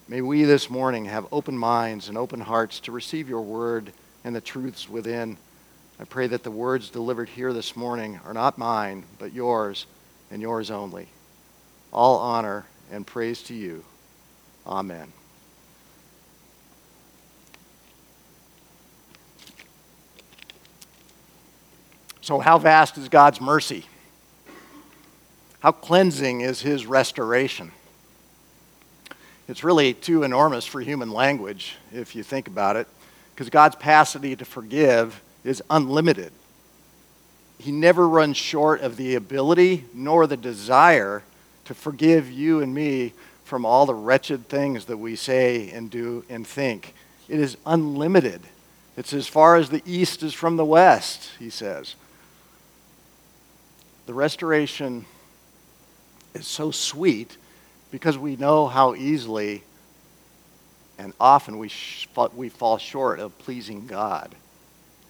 May 0.07 0.21
we 0.21 0.43
this 0.43 0.69
morning 0.69 1.05
have 1.05 1.27
open 1.31 1.57
minds 1.57 2.07
and 2.07 2.17
open 2.17 2.39
hearts 2.39 2.79
to 2.79 2.91
receive 2.91 3.29
your 3.29 3.41
word 3.41 3.91
and 4.23 4.33
the 4.33 4.41
truths 4.41 4.89
within. 4.89 5.37
I 5.99 6.05
pray 6.05 6.25
that 6.27 6.43
the 6.43 6.49
words 6.49 6.89
delivered 6.89 7.29
here 7.29 7.53
this 7.53 7.75
morning 7.75 8.19
are 8.25 8.33
not 8.33 8.57
mine, 8.57 9.03
but 9.19 9.33
yours 9.33 9.85
and 10.31 10.41
yours 10.41 10.71
only. 10.71 11.09
All 11.91 12.19
honor 12.19 12.65
and 12.91 13.05
praise 13.05 13.41
to 13.43 13.53
you. 13.53 13.83
Amen. 14.65 15.11
So, 22.21 22.37
how 22.39 22.59
vast 22.59 22.97
is 22.97 23.09
God's 23.09 23.41
mercy? 23.41 23.85
How 25.61 25.71
cleansing 25.71 26.41
is 26.41 26.61
his 26.61 26.85
restoration? 26.85 27.71
It's 29.47 29.63
really 29.63 29.95
too 29.95 30.21
enormous 30.21 30.65
for 30.65 30.79
human 30.79 31.11
language, 31.11 31.75
if 31.91 32.15
you 32.15 32.21
think 32.21 32.47
about 32.47 32.75
it, 32.75 32.87
because 33.33 33.49
God's 33.49 33.75
capacity 33.75 34.35
to 34.35 34.45
forgive 34.45 35.23
is 35.43 35.63
unlimited. 35.71 36.31
He 37.57 37.71
never 37.71 38.07
runs 38.07 38.37
short 38.37 38.81
of 38.81 38.95
the 38.95 39.15
ability 39.15 39.85
nor 39.93 40.27
the 40.27 40.37
desire 40.37 41.23
to 41.69 41.75
forgive 41.75 42.31
you 42.31 42.61
and 42.61 42.73
me 42.73 43.13
from 43.43 43.63
all 43.63 43.85
the 43.85 43.93
wretched 43.93 44.49
things 44.49 44.85
that 44.85 44.97
we 44.97 45.15
say 45.15 45.69
and 45.69 45.91
do 45.91 46.25
and 46.27 46.47
think. 46.47 46.95
It 47.27 47.39
is 47.39 47.57
unlimited. 47.63 48.41
It's 48.97 49.13
as 49.13 49.27
far 49.27 49.55
as 49.55 49.69
the 49.69 49.83
east 49.85 50.23
is 50.23 50.33
from 50.33 50.57
the 50.57 50.65
west, 50.65 51.29
he 51.37 51.51
says. 51.51 51.93
The 54.07 54.15
restoration 54.15 55.05
is 56.33 56.47
so 56.47 56.71
sweet 56.71 57.37
because 57.91 58.17
we 58.17 58.35
know 58.35 58.65
how 58.65 58.95
easily 58.95 59.61
and 60.97 61.13
often 61.19 61.59
we, 61.59 61.67
sh- 61.67 62.07
we 62.33 62.49
fall 62.49 62.79
short 62.79 63.19
of 63.19 63.37
pleasing 63.37 63.85
God. 63.85 64.33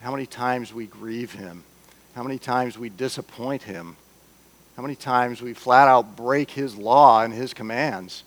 How 0.00 0.10
many 0.10 0.26
times 0.26 0.74
we 0.74 0.84
grieve 0.84 1.32
Him. 1.32 1.64
How 2.14 2.22
many 2.22 2.38
times 2.38 2.76
we 2.76 2.90
disappoint 2.90 3.62
Him. 3.62 3.96
How 4.76 4.82
many 4.82 4.94
times 4.94 5.42
we 5.42 5.52
flat 5.52 5.88
out 5.88 6.16
break 6.16 6.50
His 6.50 6.76
law 6.76 7.22
and 7.22 7.32
His 7.32 7.52
commands. 7.52 8.24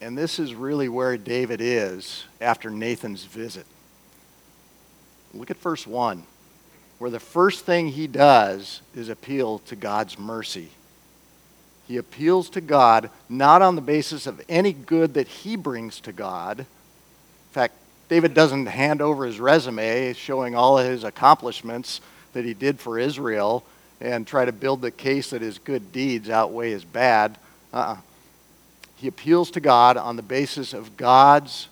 And 0.00 0.18
this 0.18 0.38
is 0.38 0.54
really 0.54 0.88
where 0.88 1.16
David 1.16 1.60
is 1.60 2.24
after 2.40 2.70
Nathan's 2.70 3.24
visit. 3.24 3.66
Look 5.32 5.50
at 5.50 5.56
verse 5.56 5.86
1, 5.86 6.24
where 6.98 7.10
the 7.10 7.18
first 7.18 7.64
thing 7.64 7.88
he 7.88 8.06
does 8.06 8.82
is 8.94 9.08
appeal 9.08 9.60
to 9.60 9.76
God's 9.76 10.18
mercy. 10.18 10.68
He 11.88 11.96
appeals 11.96 12.48
to 12.50 12.60
God 12.60 13.10
not 13.28 13.62
on 13.62 13.76
the 13.76 13.80
basis 13.80 14.26
of 14.26 14.40
any 14.48 14.72
good 14.72 15.14
that 15.14 15.26
he 15.26 15.56
brings 15.56 16.00
to 16.00 16.12
God. 16.12 16.60
In 16.60 16.66
fact, 17.52 17.74
David 18.08 18.34
doesn't 18.34 18.66
hand 18.66 19.02
over 19.02 19.24
his 19.24 19.40
resume 19.40 20.12
showing 20.12 20.54
all 20.54 20.78
of 20.78 20.86
his 20.86 21.04
accomplishments 21.04 22.00
that 22.32 22.44
he 22.44 22.54
did 22.54 22.78
for 22.78 22.98
Israel 22.98 23.64
and 24.00 24.26
try 24.26 24.44
to 24.44 24.52
build 24.52 24.80
the 24.80 24.90
case 24.90 25.30
that 25.30 25.42
his 25.42 25.58
good 25.58 25.92
deeds 25.92 26.28
outweigh 26.28 26.70
his 26.70 26.84
bad. 26.84 27.38
Uh-uh. 27.72 27.96
He 28.96 29.08
appeals 29.08 29.50
to 29.52 29.60
God 29.60 29.96
on 29.96 30.16
the 30.16 30.22
basis 30.22 30.72
of 30.72 30.96
God's 30.96 31.68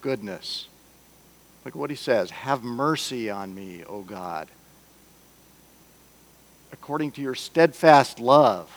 goodness. 0.00 0.68
Look 1.64 1.74
what 1.74 1.90
he 1.90 1.96
says 1.96 2.30
Have 2.30 2.62
mercy 2.62 3.28
on 3.30 3.54
me, 3.54 3.82
O 3.84 4.02
God, 4.02 4.48
according 6.72 7.12
to 7.12 7.22
your 7.22 7.34
steadfast 7.34 8.20
love 8.20 8.70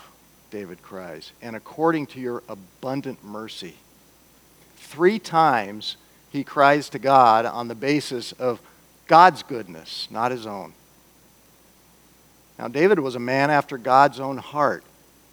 David 0.49 0.81
cries, 0.81 1.31
and 1.41 1.55
according 1.55 2.07
to 2.07 2.19
your 2.19 2.43
abundant 2.49 3.23
mercy. 3.23 3.75
Three 4.75 5.19
times 5.19 5.97
he 6.31 6.43
cries 6.43 6.89
to 6.89 6.99
God 6.99 7.45
on 7.45 7.67
the 7.67 7.75
basis 7.75 8.31
of 8.33 8.59
God's 9.07 9.43
goodness, 9.43 10.07
not 10.09 10.31
his 10.31 10.45
own. 10.45 10.73
Now, 12.59 12.67
David 12.67 12.99
was 12.99 13.15
a 13.15 13.19
man 13.19 13.49
after 13.49 13.77
God's 13.77 14.19
own 14.19 14.37
heart, 14.37 14.83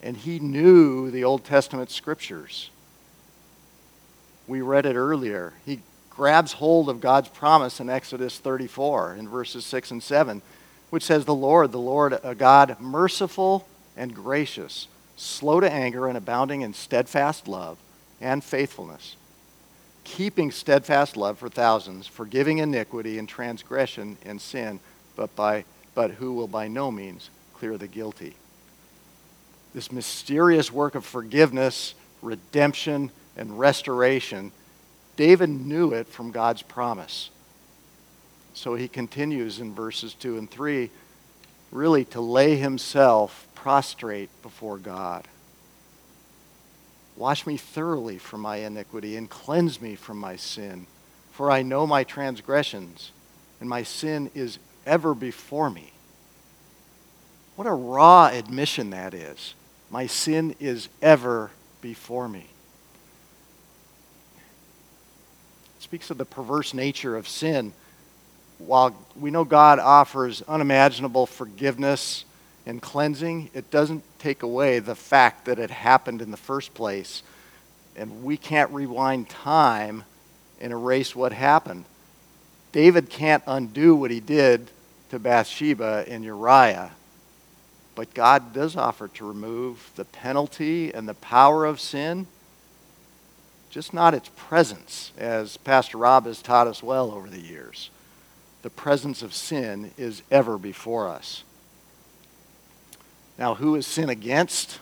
and 0.00 0.16
he 0.16 0.38
knew 0.38 1.10
the 1.10 1.24
Old 1.24 1.44
Testament 1.44 1.90
scriptures. 1.90 2.70
We 4.46 4.60
read 4.60 4.86
it 4.86 4.94
earlier. 4.94 5.54
He 5.64 5.80
grabs 6.08 6.52
hold 6.52 6.88
of 6.88 7.00
God's 7.00 7.28
promise 7.28 7.80
in 7.80 7.90
Exodus 7.90 8.38
34 8.38 9.16
in 9.16 9.28
verses 9.28 9.66
6 9.66 9.90
and 9.90 10.02
7, 10.02 10.40
which 10.90 11.02
says, 11.02 11.24
The 11.24 11.34
Lord, 11.34 11.72
the 11.72 11.80
Lord, 11.80 12.16
a 12.22 12.36
God 12.36 12.76
merciful 12.78 13.66
and 13.96 14.14
gracious, 14.14 14.86
slow 15.16 15.58
to 15.58 15.70
anger 15.70 16.06
and 16.06 16.16
abounding 16.16 16.60
in 16.60 16.74
steadfast 16.74 17.48
love 17.48 17.76
and 18.20 18.44
faithfulness, 18.44 19.16
keeping 20.04 20.52
steadfast 20.52 21.16
love 21.16 21.38
for 21.38 21.48
thousands, 21.48 22.06
forgiving 22.06 22.58
iniquity 22.58 23.18
and 23.18 23.28
transgression 23.28 24.16
and 24.24 24.40
sin, 24.40 24.78
but, 25.16 25.34
by, 25.34 25.64
but 25.96 26.12
who 26.12 26.34
will 26.34 26.46
by 26.46 26.68
no 26.68 26.92
means 26.92 27.30
clear 27.54 27.78
the 27.78 27.88
guilty. 27.88 28.36
This 29.74 29.90
mysterious 29.90 30.70
work 30.70 30.94
of 30.94 31.06
forgiveness, 31.06 31.94
redemption, 32.20 33.10
and 33.34 33.58
restoration, 33.58 34.52
David 35.16 35.48
knew 35.48 35.92
it 35.92 36.06
from 36.06 36.30
God's 36.30 36.60
promise. 36.60 37.30
So 38.52 38.74
he 38.74 38.88
continues 38.88 39.58
in 39.58 39.74
verses 39.74 40.12
2 40.14 40.36
and 40.36 40.50
3 40.50 40.90
really 41.72 42.04
to 42.04 42.20
lay 42.20 42.56
himself 42.56 43.48
prostrate 43.54 44.28
before 44.42 44.76
God. 44.76 45.26
Wash 47.16 47.46
me 47.46 47.56
thoroughly 47.56 48.18
from 48.18 48.42
my 48.42 48.56
iniquity 48.56 49.16
and 49.16 49.30
cleanse 49.30 49.80
me 49.80 49.94
from 49.94 50.18
my 50.18 50.36
sin, 50.36 50.86
for 51.32 51.50
I 51.50 51.62
know 51.62 51.86
my 51.86 52.04
transgressions, 52.04 53.12
and 53.60 53.68
my 53.68 53.82
sin 53.82 54.30
is 54.34 54.58
ever 54.86 55.14
before 55.14 55.68
me. 55.68 55.92
What 57.56 57.66
a 57.66 57.72
raw 57.72 58.28
admission 58.28 58.90
that 58.90 59.12
is. 59.14 59.54
My 59.90 60.06
sin 60.06 60.54
is 60.60 60.88
ever 61.02 61.50
before 61.80 62.28
me. 62.28 62.46
It 65.76 65.82
speaks 65.82 66.10
of 66.10 66.18
the 66.18 66.24
perverse 66.24 66.74
nature 66.74 67.16
of 67.16 67.26
sin. 67.26 67.72
While 68.58 68.96
we 69.18 69.30
know 69.30 69.44
God 69.44 69.78
offers 69.78 70.42
unimaginable 70.42 71.26
forgiveness 71.26 72.24
and 72.66 72.80
cleansing, 72.82 73.50
it 73.54 73.70
doesn't 73.70 74.02
take 74.18 74.42
away 74.42 74.78
the 74.78 74.94
fact 74.94 75.44
that 75.46 75.58
it 75.58 75.70
happened 75.70 76.20
in 76.20 76.30
the 76.30 76.36
first 76.36 76.74
place. 76.74 77.22
And 77.96 78.24
we 78.24 78.36
can't 78.36 78.70
rewind 78.70 79.28
time 79.28 80.04
and 80.60 80.72
erase 80.72 81.14
what 81.16 81.32
happened. 81.32 81.84
David 82.72 83.08
can't 83.08 83.42
undo 83.46 83.94
what 83.94 84.10
he 84.10 84.20
did 84.20 84.70
to 85.10 85.18
Bathsheba 85.18 86.04
and 86.08 86.24
Uriah. 86.24 86.92
But 87.94 88.12
God 88.14 88.52
does 88.52 88.76
offer 88.76 89.08
to 89.08 89.26
remove 89.26 89.90
the 89.96 90.04
penalty 90.04 90.92
and 90.92 91.08
the 91.08 91.14
power 91.14 91.64
of 91.64 91.80
sin, 91.80 92.26
just 93.70 93.94
not 93.94 94.14
its 94.14 94.30
presence, 94.36 95.12
as 95.16 95.56
Pastor 95.56 95.98
Rob 95.98 96.26
has 96.26 96.42
taught 96.42 96.66
us 96.66 96.82
well 96.82 97.10
over 97.10 97.28
the 97.28 97.40
years. 97.40 97.90
The 98.62 98.70
presence 98.70 99.22
of 99.22 99.32
sin 99.32 99.92
is 99.96 100.22
ever 100.30 100.58
before 100.58 101.08
us. 101.08 101.42
Now, 103.38 103.54
who 103.54 103.74
is 103.76 103.86
sin 103.86 104.08
against? 104.08 104.80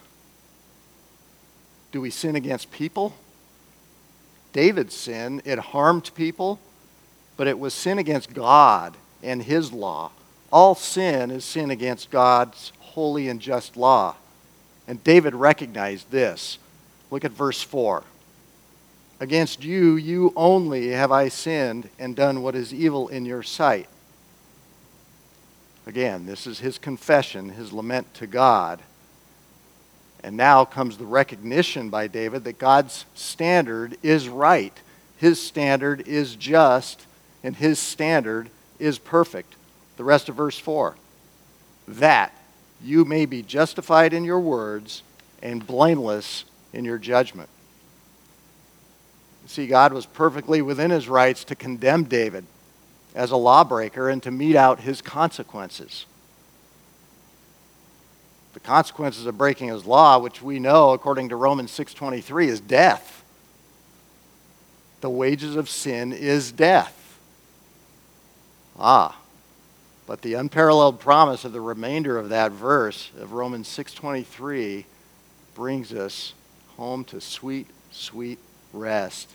Do 1.92 2.01
we 2.01 2.11
sin 2.11 2.37
against 2.37 2.70
people? 2.70 3.14
David's 4.53 4.94
sin, 4.94 5.42
it 5.44 5.59
harmed 5.59 6.11
people, 6.14 6.61
but 7.37 7.46
it 7.46 7.59
was 7.59 7.75
sin 7.75 7.98
against 7.98 8.33
God 8.33 8.96
and 9.22 9.42
his 9.42 9.72
law. 9.72 10.12
All 10.55 10.75
sin 10.75 11.31
is 11.31 11.45
sin 11.45 11.71
against 11.71 12.11
God's 12.11 12.73
holy 12.79 13.29
and 13.29 13.40
just 13.40 13.77
law. 13.77 14.17
And 14.88 15.05
David 15.05 15.35
recognized 15.35 16.11
this. 16.11 16.59
Look 17.11 17.27
at 17.27 17.33
verse 17.33 17.61
4. 17.61 18.05
Against 19.21 19.62
you, 19.62 19.97
you 19.97 20.33
only 20.35 20.88
have 20.88 21.12
I 21.12 21.29
sinned 21.29 21.90
and 21.99 22.17
done 22.17 22.43
what 22.43 22.55
is 22.55 22.73
evil 22.73 23.09
in 23.09 23.27
your 23.27 23.43
sight 23.43 23.88
Again, 25.87 26.25
this 26.25 26.47
is 26.47 26.61
his 26.61 26.79
confession, 26.79 27.51
his 27.51 27.73
lament 27.73 28.12
to 28.14 28.27
God. 28.27 28.81
And 30.23 30.37
now 30.37 30.64
comes 30.64 30.97
the 30.97 31.05
recognition 31.05 31.90
by 31.90 32.07
David 32.07 32.45
that 32.45 32.59
God's 32.59 33.05
standard 33.14 33.99
is 34.03 34.29
right. 34.29 34.73
His 35.19 35.43
standard 35.43 36.09
is 36.09 36.37
just, 36.37 37.07
and 37.43 37.57
his 37.57 37.79
standard 37.79 38.49
is 38.79 38.99
perfect. 38.99 39.55
The 39.96 40.04
rest 40.04 40.28
of 40.28 40.37
verse 40.37 40.59
4 40.59 40.96
that 41.87 42.33
you 42.83 43.04
may 43.04 43.26
be 43.26 43.42
justified 43.42 44.12
in 44.12 44.24
your 44.24 44.40
words 44.40 45.02
and 45.42 45.66
blameless 45.66 46.44
in 46.72 46.85
your 46.85 46.98
judgment. 46.98 47.48
See, 49.46 49.66
God 49.66 49.92
was 49.92 50.07
perfectly 50.07 50.62
within 50.62 50.90
his 50.90 51.09
rights 51.09 51.44
to 51.44 51.54
condemn 51.54 52.04
David 52.04 52.46
as 53.14 53.30
a 53.30 53.37
lawbreaker 53.37 54.09
and 54.09 54.22
to 54.22 54.30
mete 54.30 54.57
out 54.57 54.80
his 54.80 55.02
consequences. 55.02 56.07
The 58.54 58.61
consequences 58.61 59.26
of 59.26 59.37
breaking 59.37 59.68
his 59.68 59.85
law, 59.85 60.18
which 60.18 60.40
we 60.40 60.59
know 60.59 60.92
according 60.92 61.28
to 61.28 61.37
Romans 61.37 61.70
6:23 61.70 62.48
is 62.48 62.61
death. 62.61 63.22
The 65.00 65.11
wages 65.11 65.57
of 65.57 65.68
sin 65.68 66.12
is 66.12 66.50
death. 66.50 67.18
Ah. 68.78 69.18
But 70.07 70.23
the 70.23 70.35
unparalleled 70.35 71.01
promise 71.01 71.45
of 71.45 71.53
the 71.53 71.61
remainder 71.61 72.19
of 72.19 72.29
that 72.29 72.53
verse 72.53 73.11
of 73.19 73.33
Romans 73.33 73.69
6:23 73.69 74.87
brings 75.55 75.93
us 75.93 76.35
home 76.77 77.05
to 77.05 77.21
sweet 77.21 77.69
sweet 77.90 78.38
rest. 78.73 79.31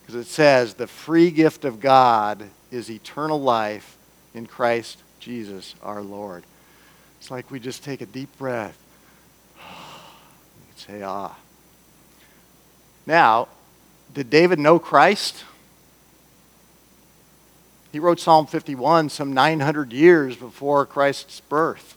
Because 0.00 0.14
it 0.14 0.30
says 0.30 0.74
the 0.74 0.86
free 0.86 1.30
gift 1.30 1.64
of 1.64 1.80
God 1.80 2.50
is 2.70 2.90
eternal 2.90 3.40
life 3.40 3.96
in 4.34 4.46
Christ 4.46 4.98
Jesus 5.18 5.74
our 5.82 6.02
Lord. 6.02 6.44
It's 7.18 7.30
like 7.30 7.50
we 7.50 7.60
just 7.60 7.84
take 7.84 8.00
a 8.00 8.06
deep 8.06 8.36
breath 8.38 8.76
say, 10.76 11.02
ah. 11.02 11.36
Now, 13.06 13.48
did 14.12 14.30
David 14.30 14.58
know 14.58 14.78
Christ? 14.78 15.44
He 17.92 17.98
wrote 17.98 18.20
Psalm 18.20 18.46
51 18.46 19.08
some 19.08 19.32
900 19.32 19.92
years 19.92 20.36
before 20.36 20.86
Christ's 20.86 21.40
birth. 21.40 21.96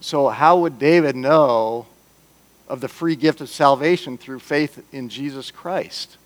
So, 0.00 0.28
how 0.28 0.58
would 0.58 0.78
David 0.78 1.16
know 1.16 1.86
of 2.68 2.80
the 2.80 2.88
free 2.88 3.16
gift 3.16 3.40
of 3.40 3.48
salvation 3.48 4.18
through 4.18 4.40
faith 4.40 4.84
in 4.92 5.08
Jesus 5.08 5.50
Christ? 5.50 6.16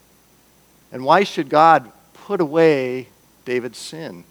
And 0.92 1.04
why 1.04 1.24
should 1.24 1.48
God 1.48 1.90
put 2.30 2.40
away 2.40 3.08
David's 3.44 3.78
sin. 3.78 4.22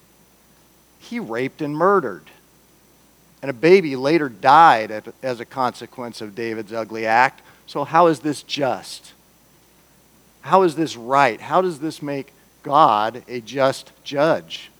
He 0.99 1.19
raped 1.19 1.61
and 1.61 1.75
murdered. 1.75 2.29
And 3.41 3.49
a 3.49 3.53
baby 3.53 3.97
later 3.97 4.29
died 4.29 5.11
as 5.21 5.41
a 5.41 5.45
consequence 5.45 6.21
of 6.21 6.35
David's 6.35 6.71
ugly 6.71 7.05
act. 7.05 7.41
So, 7.67 7.83
how 7.83 8.07
is 8.07 8.21
this 8.21 8.43
just? 8.43 9.11
How 10.41 10.63
is 10.63 10.77
this 10.77 10.95
right? 10.95 11.41
How 11.41 11.61
does 11.61 11.79
this 11.79 12.01
make 12.01 12.31
God 12.63 13.23
a 13.27 13.41
just 13.41 13.91
judge? 14.03 14.71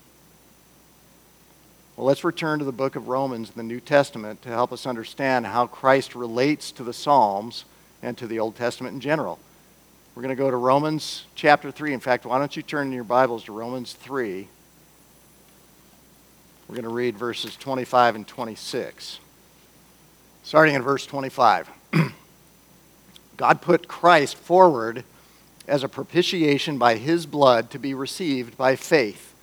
Well, 1.96 2.08
let's 2.08 2.24
return 2.24 2.60
to 2.60 2.65
the 2.65 2.72
book 2.72 2.96
of 2.96 3.10
Romans 3.10 3.50
in 3.50 3.56
the 3.56 3.63
New 3.63 3.80
Testament 3.80 4.42
to 4.44 4.50
help 4.50 4.72
us 4.72 4.86
understand 4.86 5.46
how 5.46 5.68
Christ 5.68 6.15
relates 6.15 6.72
to 6.74 6.84
the 6.84 6.94
Psalms 6.94 7.65
and 8.02 8.18
to 8.18 8.28
the 8.28 8.39
Old 8.39 8.56
Testament 8.56 8.94
in 8.94 9.02
general. 9.02 9.38
We're 10.15 10.24
going 10.24 10.36
to 10.36 10.42
go 10.42 10.50
to 10.50 10.58
Romans 10.58 11.26
chapter 11.36 11.72
3. 11.72 11.94
In 11.94 12.00
fact, 12.00 12.26
why 12.26 12.39
don't 12.39 12.56
you 12.56 12.63
turn 12.63 12.88
in 12.88 12.94
your 12.94 13.04
Bibles 13.04 13.44
to 13.46 13.52
Romans 13.52 13.94
3? 13.94 14.48
We're 16.68 16.76
going 16.76 16.84
to 16.84 16.89
read 16.89 17.18
verses 17.18 17.56
25 17.56 18.15
and 18.15 18.28
26. 18.28 19.20
Starting 20.44 20.76
in 20.76 20.82
verse 20.82 21.06
25. 21.06 21.70
God 23.38 23.62
put 23.62 23.88
Christ 23.88 24.36
forward 24.36 25.04
as 25.69 25.84
a 25.84 25.89
propitiation 25.89 26.77
by 26.77 26.95
his 26.95 27.25
blood 27.25 27.69
to 27.69 27.79
be 27.79 27.93
received 27.93 28.58
by 28.58 28.75
faith. 28.75 29.34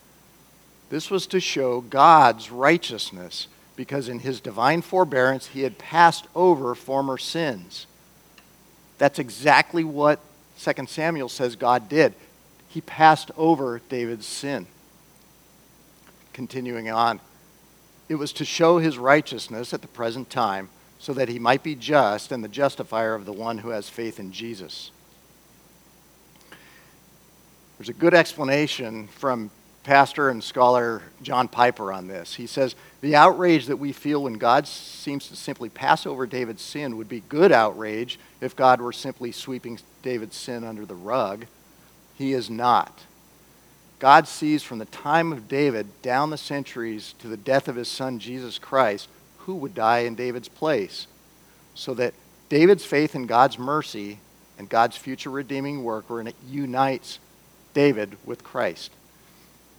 This 0.90 1.10
was 1.10 1.26
to 1.28 1.40
show 1.40 1.80
God's 1.80 2.50
righteousness 2.50 3.48
because 3.76 4.08
in 4.08 4.20
his 4.20 4.40
divine 4.40 4.82
forbearance 4.82 5.48
he 5.48 5.62
had 5.62 5.78
passed 5.78 6.26
over 6.34 6.74
former 6.74 7.18
sins. 7.18 7.86
That's 8.98 9.18
exactly 9.18 9.84
what 9.84 10.20
2 10.60 10.86
Samuel 10.86 11.28
says 11.28 11.56
God 11.56 11.88
did. 11.88 12.14
He 12.68 12.80
passed 12.80 13.30
over 13.36 13.80
David's 13.88 14.26
sin. 14.26 14.66
Continuing 16.32 16.90
on, 16.90 17.20
it 18.08 18.14
was 18.16 18.32
to 18.34 18.44
show 18.44 18.78
his 18.78 18.98
righteousness 18.98 19.74
at 19.74 19.82
the 19.82 19.88
present 19.88 20.30
time 20.30 20.68
so 20.98 21.12
that 21.12 21.28
he 21.28 21.38
might 21.38 21.62
be 21.62 21.74
just 21.74 22.32
and 22.32 22.42
the 22.42 22.48
justifier 22.48 23.14
of 23.14 23.26
the 23.26 23.32
one 23.32 23.58
who 23.58 23.70
has 23.70 23.88
faith 23.88 24.18
in 24.18 24.32
Jesus. 24.32 24.90
There's 27.78 27.88
a 27.88 27.94
good 27.94 28.14
explanation 28.14 29.08
from 29.08 29.50
pastor 29.84 30.30
and 30.30 30.42
scholar 30.42 31.02
John 31.22 31.46
Piper 31.46 31.92
on 31.92 32.08
this. 32.08 32.34
He 32.34 32.46
says, 32.46 32.74
The 33.02 33.14
outrage 33.14 33.66
that 33.66 33.76
we 33.76 33.92
feel 33.92 34.24
when 34.24 34.34
God 34.34 34.66
seems 34.66 35.28
to 35.28 35.36
simply 35.36 35.68
pass 35.68 36.06
over 36.06 36.26
David's 36.26 36.62
sin 36.62 36.96
would 36.96 37.08
be 37.08 37.20
good 37.28 37.52
outrage 37.52 38.18
if 38.40 38.56
God 38.56 38.80
were 38.80 38.92
simply 38.92 39.30
sweeping 39.30 39.78
David's 40.02 40.36
sin 40.36 40.64
under 40.64 40.84
the 40.86 40.94
rug. 40.94 41.46
He 42.16 42.32
is 42.32 42.50
not. 42.50 43.02
God 43.98 44.26
sees 44.26 44.62
from 44.62 44.78
the 44.78 44.86
time 44.86 45.32
of 45.32 45.48
David 45.48 45.86
down 46.02 46.30
the 46.30 46.36
centuries 46.36 47.14
to 47.20 47.28
the 47.28 47.36
death 47.36 47.68
of 47.68 47.76
his 47.76 47.88
son 47.88 48.18
Jesus 48.18 48.58
Christ 48.58 49.08
who 49.38 49.54
would 49.54 49.74
die 49.74 50.00
in 50.00 50.14
David's 50.14 50.48
place. 50.48 51.06
So 51.74 51.94
that 51.94 52.14
David's 52.48 52.84
faith 52.84 53.14
in 53.14 53.26
God's 53.26 53.58
mercy 53.58 54.18
and 54.58 54.68
God's 54.68 54.96
future 54.96 55.30
redeeming 55.30 55.84
work 55.84 56.06
unites 56.48 57.18
David 57.76 58.16
with 58.24 58.42
Christ. 58.42 58.90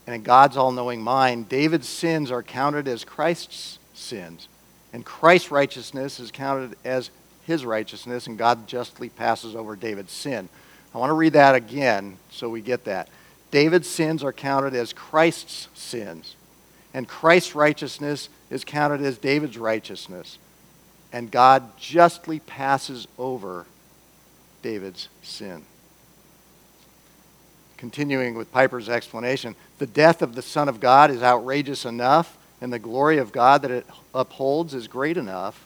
And 0.05 0.15
in 0.15 0.21
God's 0.21 0.55
all 0.55 0.71
knowing 0.71 1.01
mind, 1.01 1.49
David's 1.49 1.89
sins 1.89 2.29
are 2.29 2.43
counted 2.43 2.87
as 2.87 3.03
Christ's 3.03 3.79
sins. 3.95 4.47
And 4.93 5.03
Christ's 5.03 5.49
righteousness 5.49 6.19
is 6.19 6.29
counted 6.29 6.77
as 6.85 7.09
his 7.47 7.65
righteousness, 7.65 8.27
and 8.27 8.37
God 8.37 8.67
justly 8.67 9.09
passes 9.09 9.55
over 9.55 9.75
David's 9.75 10.11
sin. 10.11 10.47
I 10.93 10.99
want 10.99 11.09
to 11.09 11.15
read 11.15 11.33
that 11.33 11.55
again 11.55 12.17
so 12.29 12.49
we 12.49 12.61
get 12.61 12.85
that. 12.85 13.09
David's 13.49 13.89
sins 13.89 14.23
are 14.23 14.31
counted 14.31 14.75
as 14.75 14.93
Christ's 14.93 15.67
sins, 15.73 16.35
and 16.93 17.07
Christ's 17.07 17.55
righteousness 17.55 18.29
is 18.51 18.63
counted 18.63 19.01
as 19.01 19.17
David's 19.17 19.57
righteousness. 19.57 20.37
And 21.11 21.31
God 21.31 21.75
justly 21.79 22.41
passes 22.41 23.07
over 23.17 23.65
David's 24.61 25.09
sin. 25.23 25.63
Continuing 27.77 28.35
with 28.35 28.51
Piper's 28.51 28.89
explanation, 28.89 29.55
the 29.77 29.87
death 29.87 30.21
of 30.21 30.35
the 30.35 30.41
Son 30.41 30.67
of 30.67 30.79
God 30.79 31.11
is 31.11 31.21
outrageous 31.21 31.85
enough, 31.85 32.37
and 32.59 32.73
the 32.73 32.79
glory 32.79 33.19
of 33.19 33.31
God 33.31 33.61
that 33.61 33.71
it 33.71 33.85
upholds 34.13 34.73
is 34.73 34.87
great 34.87 35.17
enough 35.17 35.63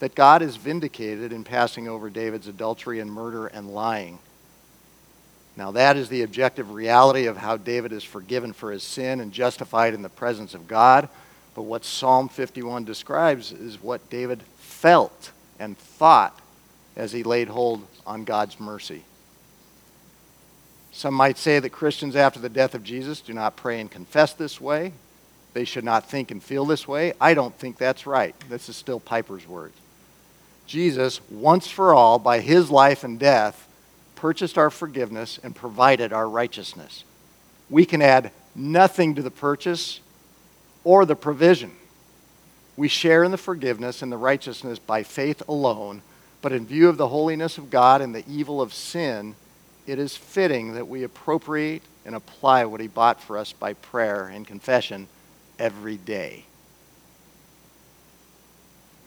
that 0.00 0.14
God 0.14 0.42
is 0.42 0.56
vindicated 0.56 1.32
in 1.32 1.44
passing 1.44 1.86
over 1.86 2.10
David's 2.10 2.48
adultery 2.48 3.00
and 3.00 3.12
murder 3.12 3.46
and 3.46 3.68
lying. 3.68 4.18
Now, 5.56 5.72
that 5.72 5.96
is 5.96 6.08
the 6.08 6.22
objective 6.22 6.72
reality 6.72 7.26
of 7.26 7.36
how 7.36 7.58
David 7.58 7.92
is 7.92 8.02
forgiven 8.02 8.54
for 8.54 8.72
his 8.72 8.82
sin 8.82 9.20
and 9.20 9.30
justified 9.30 9.92
in 9.92 10.00
the 10.00 10.08
presence 10.08 10.54
of 10.54 10.66
God. 10.66 11.08
But 11.54 11.62
what 11.62 11.84
Psalm 11.84 12.30
51 12.30 12.84
describes 12.84 13.52
is 13.52 13.82
what 13.82 14.08
David 14.08 14.42
felt 14.56 15.32
and 15.58 15.76
thought 15.76 16.38
as 16.96 17.12
he 17.12 17.22
laid 17.22 17.48
hold 17.48 17.86
on 18.06 18.24
God's 18.24 18.58
mercy. 18.58 19.04
Some 20.92 21.14
might 21.14 21.38
say 21.38 21.58
that 21.58 21.70
Christians 21.70 22.16
after 22.16 22.40
the 22.40 22.48
death 22.48 22.74
of 22.74 22.82
Jesus 22.82 23.20
do 23.20 23.32
not 23.32 23.56
pray 23.56 23.80
and 23.80 23.90
confess 23.90 24.32
this 24.32 24.60
way. 24.60 24.92
They 25.52 25.64
should 25.64 25.84
not 25.84 26.08
think 26.08 26.30
and 26.30 26.42
feel 26.42 26.64
this 26.64 26.86
way. 26.86 27.12
I 27.20 27.34
don't 27.34 27.56
think 27.56 27.76
that's 27.76 28.06
right. 28.06 28.34
This 28.48 28.68
is 28.68 28.76
still 28.76 29.00
Piper's 29.00 29.46
words. 29.46 29.74
Jesus, 30.66 31.20
once 31.30 31.66
for 31.66 31.94
all, 31.94 32.18
by 32.18 32.40
his 32.40 32.70
life 32.70 33.02
and 33.02 33.18
death, 33.18 33.66
purchased 34.14 34.58
our 34.58 34.70
forgiveness 34.70 35.40
and 35.42 35.56
provided 35.56 36.12
our 36.12 36.28
righteousness. 36.28 37.04
We 37.68 37.84
can 37.84 38.02
add 38.02 38.30
nothing 38.54 39.14
to 39.16 39.22
the 39.22 39.30
purchase 39.30 40.00
or 40.84 41.04
the 41.04 41.16
provision. 41.16 41.72
We 42.76 42.88
share 42.88 43.24
in 43.24 43.30
the 43.30 43.36
forgiveness 43.36 44.02
and 44.02 44.12
the 44.12 44.16
righteousness 44.16 44.78
by 44.78 45.02
faith 45.02 45.42
alone, 45.48 46.02
but 46.42 46.52
in 46.52 46.66
view 46.66 46.88
of 46.88 46.96
the 46.96 47.08
holiness 47.08 47.58
of 47.58 47.70
God 47.70 48.00
and 48.00 48.14
the 48.14 48.24
evil 48.28 48.62
of 48.62 48.72
sin, 48.72 49.34
it 49.86 49.98
is 49.98 50.16
fitting 50.16 50.74
that 50.74 50.88
we 50.88 51.02
appropriate 51.02 51.82
and 52.04 52.14
apply 52.14 52.64
what 52.64 52.80
he 52.80 52.86
bought 52.86 53.20
for 53.20 53.36
us 53.36 53.52
by 53.52 53.74
prayer 53.74 54.26
and 54.26 54.46
confession 54.46 55.08
every 55.58 55.96
day. 55.96 56.44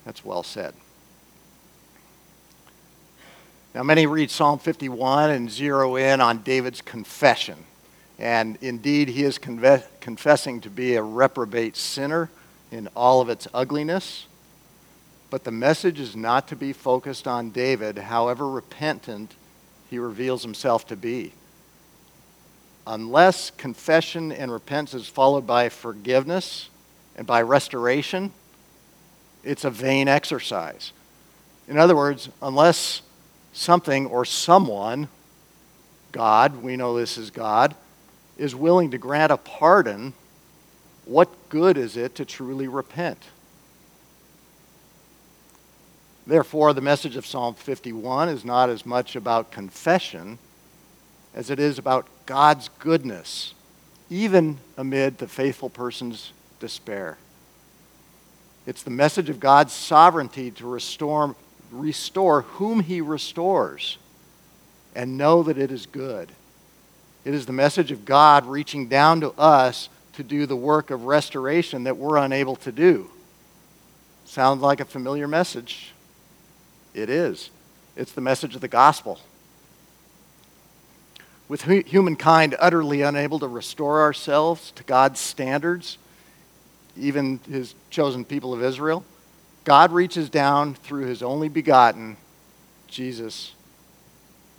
That's 0.05 0.23
well 0.23 0.43
said. 0.43 0.73
Now, 3.73 3.81
many 3.81 4.05
read 4.05 4.29
Psalm 4.29 4.59
51 4.59 5.31
and 5.31 5.49
zero 5.49 5.95
in 5.95 6.21
on 6.21 6.43
David's 6.43 6.81
confession. 6.81 7.57
And 8.19 8.57
indeed, 8.61 9.09
he 9.09 9.23
is 9.23 9.39
conve- 9.39 9.83
confessing 9.99 10.61
to 10.61 10.69
be 10.69 10.95
a 10.95 11.01
reprobate 11.01 11.75
sinner 11.75 12.29
in 12.71 12.87
all 12.95 13.19
of 13.19 13.29
its 13.29 13.47
ugliness. 13.53 14.27
But 15.31 15.43
the 15.43 15.51
message 15.51 15.99
is 15.99 16.15
not 16.15 16.47
to 16.49 16.55
be 16.55 16.73
focused 16.73 17.27
on 17.27 17.49
David, 17.49 17.97
however 17.97 18.47
repentant 18.47 19.33
he 19.93 19.99
reveals 19.99 20.41
himself 20.41 20.87
to 20.87 20.95
be. 20.95 21.31
Unless 22.87 23.51
confession 23.51 24.31
and 24.31 24.51
repentance 24.51 25.03
is 25.03 25.07
followed 25.07 25.45
by 25.45 25.69
forgiveness 25.69 26.69
and 27.15 27.27
by 27.27 27.43
restoration, 27.43 28.31
it's 29.43 29.65
a 29.65 29.69
vain 29.69 30.07
exercise. 30.07 30.93
In 31.67 31.77
other 31.77 31.95
words, 31.95 32.29
unless 32.41 33.03
something 33.53 34.07
or 34.07 34.25
someone, 34.25 35.09
God, 36.11 36.63
we 36.63 36.75
know 36.75 36.97
this 36.97 37.19
is 37.19 37.29
God, 37.29 37.75
is 38.35 38.55
willing 38.55 38.89
to 38.91 38.97
grant 38.97 39.31
a 39.31 39.37
pardon, 39.37 40.13
what 41.05 41.29
good 41.49 41.77
is 41.77 41.95
it 41.97 42.15
to 42.15 42.25
truly 42.25 42.67
repent? 42.67 43.19
Therefore, 46.25 46.73
the 46.73 46.81
message 46.81 47.17
of 47.17 47.25
Psalm 47.25 47.53
51 47.53 48.29
is 48.29 48.45
not 48.45 48.69
as 48.69 48.85
much 48.85 49.15
about 49.15 49.51
confession 49.51 50.37
as 51.33 51.49
it 51.49 51.59
is 51.59 51.77
about 51.77 52.07
God's 52.25 52.69
goodness, 52.79 53.53
even 54.09 54.59
amid 54.77 55.17
the 55.17 55.27
faithful 55.27 55.69
person's 55.69 56.31
despair. 56.59 57.17
It's 58.65 58.83
the 58.83 58.89
message 58.89 59.29
of 59.29 59.39
God's 59.39 59.73
sovereignty 59.73 60.51
to 60.51 60.67
restore, 60.67 61.35
restore 61.71 62.43
whom 62.43 62.79
He 62.79 63.01
restores 63.01 63.97
and 64.95 65.17
know 65.17 65.43
that 65.43 65.57
it 65.57 65.71
is 65.71 65.85
good. 65.85 66.31
It 67.25 67.33
is 67.33 67.45
the 67.45 67.53
message 67.53 67.91
of 67.91 68.05
God 68.05 68.45
reaching 68.45 68.87
down 68.87 69.21
to 69.21 69.31
us 69.31 69.89
to 70.13 70.23
do 70.23 70.45
the 70.45 70.55
work 70.55 70.91
of 70.91 71.05
restoration 71.05 71.83
that 71.85 71.97
we're 71.97 72.17
unable 72.17 72.55
to 72.57 72.71
do. 72.71 73.09
Sounds 74.25 74.61
like 74.61 74.79
a 74.79 74.85
familiar 74.85 75.27
message. 75.27 75.92
It 76.93 77.09
is. 77.09 77.49
It's 77.95 78.11
the 78.11 78.21
message 78.21 78.55
of 78.55 78.61
the 78.61 78.67
gospel. 78.67 79.19
With 81.47 81.63
humankind 81.63 82.55
utterly 82.59 83.01
unable 83.01 83.39
to 83.39 83.47
restore 83.47 84.01
ourselves 84.01 84.71
to 84.71 84.83
God's 84.83 85.19
standards, 85.19 85.97
even 86.97 87.39
his 87.49 87.75
chosen 87.89 88.25
people 88.25 88.53
of 88.53 88.63
Israel, 88.63 89.03
God 89.63 89.91
reaches 89.91 90.29
down 90.29 90.73
through 90.75 91.05
his 91.05 91.21
only 91.21 91.49
begotten, 91.49 92.17
Jesus, 92.87 93.53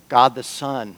God 0.09 0.35
the 0.35 0.43
Son, 0.43 0.95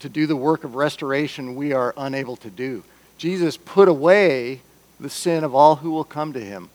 to 0.00 0.08
do 0.08 0.26
the 0.26 0.36
work 0.36 0.64
of 0.64 0.74
restoration 0.74 1.54
we 1.54 1.72
are 1.72 1.94
unable 1.96 2.36
to 2.36 2.50
do. 2.50 2.84
Jesus 3.18 3.56
put 3.56 3.88
away 3.88 4.60
the 4.98 5.10
sin 5.10 5.44
of 5.44 5.54
all 5.54 5.76
who 5.76 5.90
will 5.90 6.04
come 6.04 6.32
to 6.32 6.40
him 6.40 6.68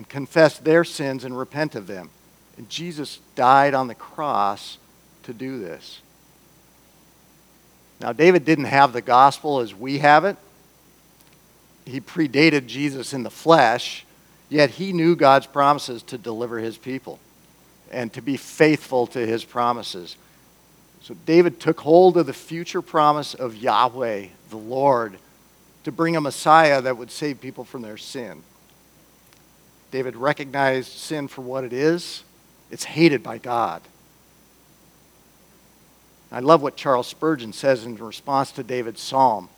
and 0.00 0.08
confess 0.08 0.56
their 0.56 0.82
sins 0.82 1.24
and 1.24 1.36
repent 1.36 1.74
of 1.74 1.86
them. 1.86 2.08
And 2.56 2.70
Jesus 2.70 3.18
died 3.34 3.74
on 3.74 3.86
the 3.86 3.94
cross 3.94 4.78
to 5.24 5.34
do 5.34 5.58
this. 5.58 6.00
Now, 8.00 8.14
David 8.14 8.46
didn't 8.46 8.64
have 8.64 8.94
the 8.94 9.02
gospel 9.02 9.60
as 9.60 9.74
we 9.74 9.98
have 9.98 10.24
it. 10.24 10.38
He 11.84 12.00
predated 12.00 12.66
Jesus 12.66 13.12
in 13.12 13.24
the 13.24 13.30
flesh, 13.30 14.06
yet 14.48 14.70
he 14.70 14.94
knew 14.94 15.16
God's 15.16 15.46
promises 15.46 16.02
to 16.04 16.16
deliver 16.16 16.58
his 16.60 16.78
people 16.78 17.18
and 17.90 18.10
to 18.14 18.22
be 18.22 18.38
faithful 18.38 19.06
to 19.08 19.26
his 19.26 19.44
promises. 19.44 20.16
So 21.02 21.14
David 21.26 21.60
took 21.60 21.78
hold 21.78 22.16
of 22.16 22.24
the 22.24 22.32
future 22.32 22.80
promise 22.80 23.34
of 23.34 23.54
Yahweh, 23.54 24.28
the 24.48 24.56
Lord, 24.56 25.18
to 25.84 25.92
bring 25.92 26.16
a 26.16 26.22
Messiah 26.22 26.80
that 26.80 26.96
would 26.96 27.10
save 27.10 27.42
people 27.42 27.64
from 27.64 27.82
their 27.82 27.98
sin. 27.98 28.44
David 29.90 30.16
recognized 30.16 30.92
sin 30.92 31.28
for 31.28 31.42
what 31.42 31.64
it 31.64 31.72
is 31.72 32.24
it's 32.70 32.84
hated 32.84 33.22
by 33.22 33.38
God. 33.38 33.82
I 36.32 36.38
love 36.38 36.62
what 36.62 36.76
Charles 36.76 37.08
Spurgeon 37.08 37.52
says 37.52 37.84
in 37.84 37.96
response 37.96 38.52
to 38.52 38.62
David's 38.62 39.00
psalm. 39.00 39.48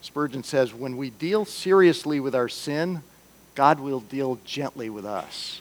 Spurgeon 0.00 0.44
says, 0.44 0.72
When 0.72 0.96
we 0.96 1.10
deal 1.10 1.44
seriously 1.44 2.20
with 2.20 2.34
our 2.34 2.48
sin, 2.48 3.02
God 3.56 3.80
will 3.80 4.00
deal 4.00 4.38
gently 4.44 4.88
with 4.88 5.04
us. 5.04 5.60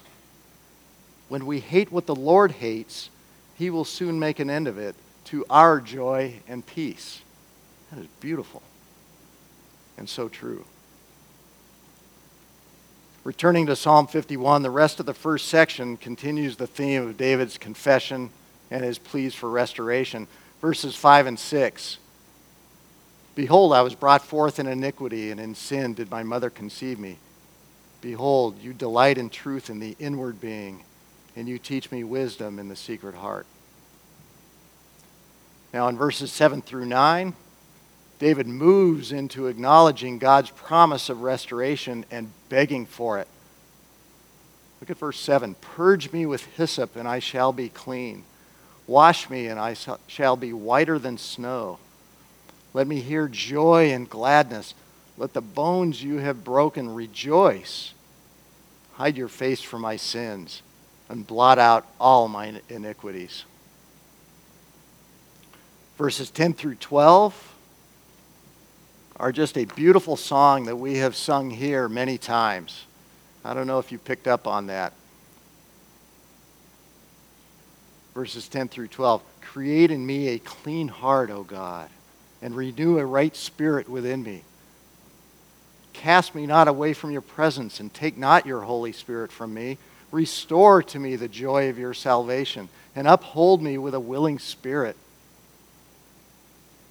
When 1.27 1.47
we 1.47 1.59
hate 1.59 1.91
what 1.91 2.05
the 2.05 2.15
Lord 2.15 2.51
hates, 2.51 3.09
he 3.57 3.69
will 3.69 3.85
soon 3.85 4.19
make 4.19 4.39
an 4.39 4.49
end 4.49 4.67
of 4.67 4.77
it 4.77 4.95
to 5.25 5.45
our 5.49 5.81
joy 5.81 6.35
and 6.47 6.65
peace. 6.65 7.21
That 7.91 7.99
is 7.99 8.07
beautiful 8.19 8.61
and 9.97 10.07
so 10.07 10.29
true. 10.29 10.65
Returning 13.23 13.65
to 13.65 13.75
Psalm 13.75 14.08
51, 14.08 14.63
the 14.63 14.69
rest 14.69 14.99
of 14.99 15.05
the 15.05 15.13
first 15.13 15.49
section 15.49 15.97
continues 15.97 16.55
the 16.55 16.67
theme 16.67 17.08
of 17.08 17.17
David's 17.17 17.58
confession 17.58 18.29
and 18.71 18.84
his 18.84 18.97
pleas 18.97 19.36
for 19.36 19.49
restoration. 19.49 20.27
Verses 20.62 20.95
5 20.95 21.27
and 21.27 21.39
6. 21.39 21.97
Behold, 23.36 23.73
I 23.73 23.82
was 23.82 23.95
brought 23.95 24.21
forth 24.21 24.60
in 24.60 24.67
iniquity, 24.67 25.32
and 25.32 25.39
in 25.39 25.53
sin 25.53 25.93
did 25.93 26.10
my 26.10 26.23
mother 26.23 26.49
conceive 26.49 26.97
me. 26.97 27.17
Behold, 28.01 28.62
you 28.62 28.73
delight 28.73 29.17
in 29.17 29.29
truth 29.29 29.69
in 29.69 29.79
the 29.79 29.95
inward 29.99 30.39
being, 30.39 30.84
and 31.36 31.47
you 31.47 31.60
teach 31.60 31.91
me 31.91 32.03
wisdom 32.03 32.58
in 32.58 32.69
the 32.69 32.75
secret 32.75 33.15
heart. 33.15 33.45
Now, 35.73 35.88
in 35.89 35.97
verses 35.97 36.32
7 36.32 36.62
through 36.62 36.86
9, 36.86 37.34
David 38.19 38.47
moves 38.47 39.13
into 39.13 39.47
acknowledging 39.47 40.19
God's 40.19 40.49
promise 40.51 41.10
of 41.10 41.21
restoration 41.21 42.05
and 42.12 42.32
begging 42.49 42.86
for 42.86 43.17
it. 43.17 43.27
Look 44.82 44.89
at 44.89 44.97
verse 44.97 45.19
7 45.19 45.55
Purge 45.55 46.12
me 46.12 46.25
with 46.25 46.45
hyssop, 46.58 46.97
and 46.97 47.08
I 47.08 47.19
shall 47.19 47.53
be 47.53 47.69
clean. 47.69 48.23
Wash 48.88 49.29
me, 49.29 49.47
and 49.47 49.60
I 49.60 49.75
shall 50.08 50.36
be 50.36 50.51
whiter 50.51 50.99
than 50.99 51.17
snow. 51.17 51.79
Let 52.73 52.88
me 52.88 52.99
hear 52.99 53.27
joy 53.27 53.91
and 53.91 54.10
gladness. 54.10 54.73
Let 55.17 55.34
the 55.34 55.41
bones 55.41 56.03
you 56.03 56.17
have 56.17 56.43
broken 56.43 56.93
rejoice. 56.93 57.93
Hide 58.93 59.17
your 59.17 59.27
face 59.29 59.62
from 59.62 59.82
my 59.82 59.95
sins 59.95 60.62
and 61.08 61.25
blot 61.25 61.58
out 61.58 61.88
all 61.99 62.27
my 62.27 62.62
iniquities. 62.69 63.45
Verses 65.97 66.29
10 66.29 66.53
through 66.53 66.75
12 66.75 67.48
are 69.19 69.32
just 69.34 69.58
a 69.58 69.65
beautiful 69.65 70.15
song 70.15 70.65
that 70.65 70.77
we 70.77 70.97
have 70.97 71.15
sung 71.15 71.49
here 71.49 71.89
many 71.89 72.17
times. 72.17 72.86
I 73.43 73.53
don't 73.53 73.67
know 73.67 73.79
if 73.79 73.91
you 73.91 73.97
picked 73.97 74.27
up 74.27 74.47
on 74.47 74.67
that. 74.67 74.93
Verses 78.13 78.47
10 78.47 78.69
through 78.69 78.88
12 78.88 79.21
Create 79.41 79.91
in 79.91 80.05
me 80.05 80.29
a 80.29 80.39
clean 80.39 80.88
heart, 80.88 81.29
O 81.29 81.43
God, 81.43 81.89
and 82.41 82.55
renew 82.55 82.97
a 82.97 83.05
right 83.05 83.36
spirit 83.36 83.89
within 83.89 84.23
me. 84.23 84.43
Cast 85.91 86.34
me 86.34 86.45
not 86.45 86.67
away 86.67 86.93
from 86.93 87.12
your 87.12 87.21
presence, 87.21 87.79
and 87.79 87.93
take 87.93 88.17
not 88.17 88.45
your 88.45 88.62
Holy 88.62 88.93
Spirit 88.93 89.32
from 89.32 89.53
me. 89.53 89.77
Restore 90.12 90.82
to 90.84 90.99
me 90.99 91.17
the 91.17 91.27
joy 91.27 91.69
of 91.69 91.77
your 91.77 91.93
salvation, 91.93 92.69
and 92.95 93.08
uphold 93.08 93.62
me 93.62 93.77
with 93.77 93.93
a 93.93 93.99
willing 93.99 94.39
spirit. 94.39 94.95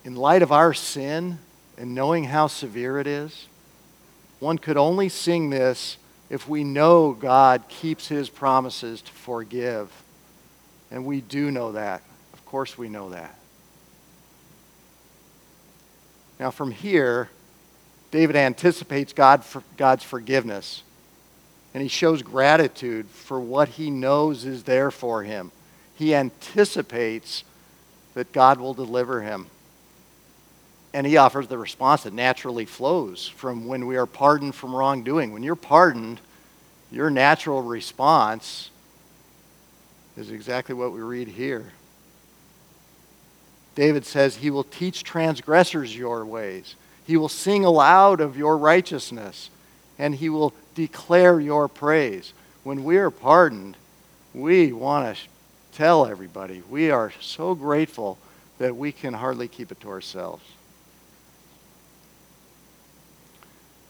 In 0.05 0.15
light 0.15 0.43
of 0.43 0.53
our 0.53 0.75
sin 0.75 1.39
and 1.79 1.95
knowing 1.95 2.25
how 2.25 2.49
severe 2.49 2.99
it 2.99 3.07
is, 3.07 3.47
one 4.41 4.59
could 4.59 4.77
only 4.77 5.09
sing 5.09 5.51
this 5.51 5.97
if 6.29 6.49
we 6.49 6.65
know 6.65 7.13
God 7.13 7.63
keeps 7.69 8.09
his 8.09 8.29
promises 8.29 9.01
to 9.01 9.13
forgive. 9.13 9.91
And 10.91 11.07
we 11.07 11.21
do 11.21 11.51
know 11.51 11.73
that. 11.73 12.03
Of 12.33 12.45
course, 12.45 12.77
we 12.77 12.89
know 12.89 13.11
that. 13.11 13.39
Now, 16.41 16.51
from 16.51 16.71
here, 16.71 17.31
David 18.11 18.37
anticipates 18.37 19.13
God 19.13 19.45
for, 19.45 19.63
God's 19.77 20.05
forgiveness, 20.05 20.83
and 21.75 21.83
he 21.83 21.89
shows 21.89 22.23
gratitude 22.23 23.07
for 23.07 23.39
what 23.39 23.69
he 23.71 23.91
knows 23.91 24.45
is 24.45 24.65
there 24.65 24.91
for 24.91 25.23
him. 25.23 25.53
He 25.95 26.15
anticipates 26.15 27.45
that 28.15 28.33
God 28.33 28.61
will 28.61 28.75
deliver 28.75 29.21
him. 29.21 29.47
And 30.95 31.07
he 31.07 31.17
offers 31.17 31.49
the 31.49 31.59
response 31.59 32.05
that 32.05 32.15
naturally 32.15 32.65
flows 32.65 33.29
from 33.29 33.67
when 33.67 33.87
we 33.87 33.97
are 33.97 34.07
pardoned 34.07 34.55
from 34.55 34.75
wrongdoing. 34.75 35.33
When 35.33 35.43
you're 35.43 35.57
pardoned, 35.57 36.21
your 36.91 37.11
natural 37.11 37.63
response 37.63 38.71
is 40.17 40.31
exactly 40.31 40.75
what 40.75 40.93
we 40.93 41.01
read 41.01 41.29
here. 41.29 41.73
David 43.75 44.05
says, 44.05 44.37
He 44.37 44.51
will 44.51 44.65
teach 44.65 45.05
transgressors 45.05 45.97
your 45.97 46.25
ways. 46.25 46.75
He 47.07 47.17
will 47.17 47.29
sing 47.29 47.65
aloud 47.65 48.21
of 48.21 48.37
your 48.37 48.57
righteousness, 48.57 49.51
and 49.99 50.15
He 50.15 50.29
will 50.29 50.53
declare 50.75 51.39
your 51.39 51.69
praise. 51.69 52.33
When 52.65 52.83
we 52.83 52.97
are 52.97 53.11
pardoned, 53.11 53.77
we 54.35 54.73
want 54.73 55.17
to 55.17 55.23
tell 55.73 56.07
everybody. 56.07 56.63
We 56.69 56.91
are 56.91 57.13
so 57.21 57.55
grateful 57.55 58.19
that 58.59 58.77
we 58.77 58.91
can 58.91 59.15
hardly 59.15 59.47
keep 59.47 59.71
it 59.71 59.81
to 59.81 59.89
ourselves. 59.89 60.43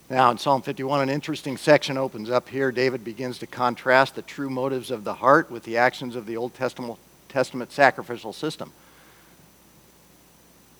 Now, 0.09 0.31
in 0.31 0.39
Psalm 0.39 0.63
51, 0.63 1.01
an 1.01 1.09
interesting 1.09 1.55
section 1.55 1.95
opens 1.95 2.31
up 2.31 2.49
here. 2.49 2.71
David 2.71 3.03
begins 3.03 3.37
to 3.39 3.47
contrast 3.47 4.15
the 4.15 4.23
true 4.23 4.49
motives 4.49 4.89
of 4.89 5.03
the 5.03 5.13
heart 5.13 5.51
with 5.51 5.63
the 5.63 5.77
actions 5.77 6.15
of 6.15 6.25
the 6.25 6.35
Old 6.35 6.55
Testament, 6.55 6.97
Testament 7.27 7.71
sacrificial 7.71 8.33
system. 8.33 8.71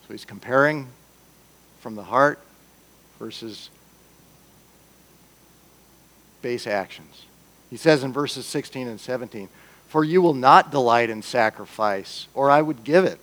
So 0.06 0.14
he's 0.14 0.24
comparing 0.24 0.88
from 1.78 1.94
the 1.94 2.02
heart 2.02 2.40
versus 3.20 3.70
base 6.42 6.66
actions. 6.66 7.26
He 7.70 7.76
says 7.76 8.02
in 8.02 8.12
verses 8.12 8.46
16 8.46 8.88
and 8.88 8.98
17, 8.98 9.48
For 9.86 10.02
you 10.02 10.20
will 10.20 10.34
not 10.34 10.72
delight 10.72 11.08
in 11.08 11.22
sacrifice, 11.22 12.26
or 12.34 12.50
I 12.50 12.62
would 12.62 12.82
give 12.82 13.04
it. 13.04 13.20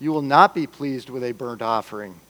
You 0.00 0.12
will 0.12 0.22
not 0.22 0.54
be 0.54 0.66
pleased 0.66 1.10
with 1.10 1.22
a 1.22 1.32
burnt 1.32 1.60
offering. 1.60 2.20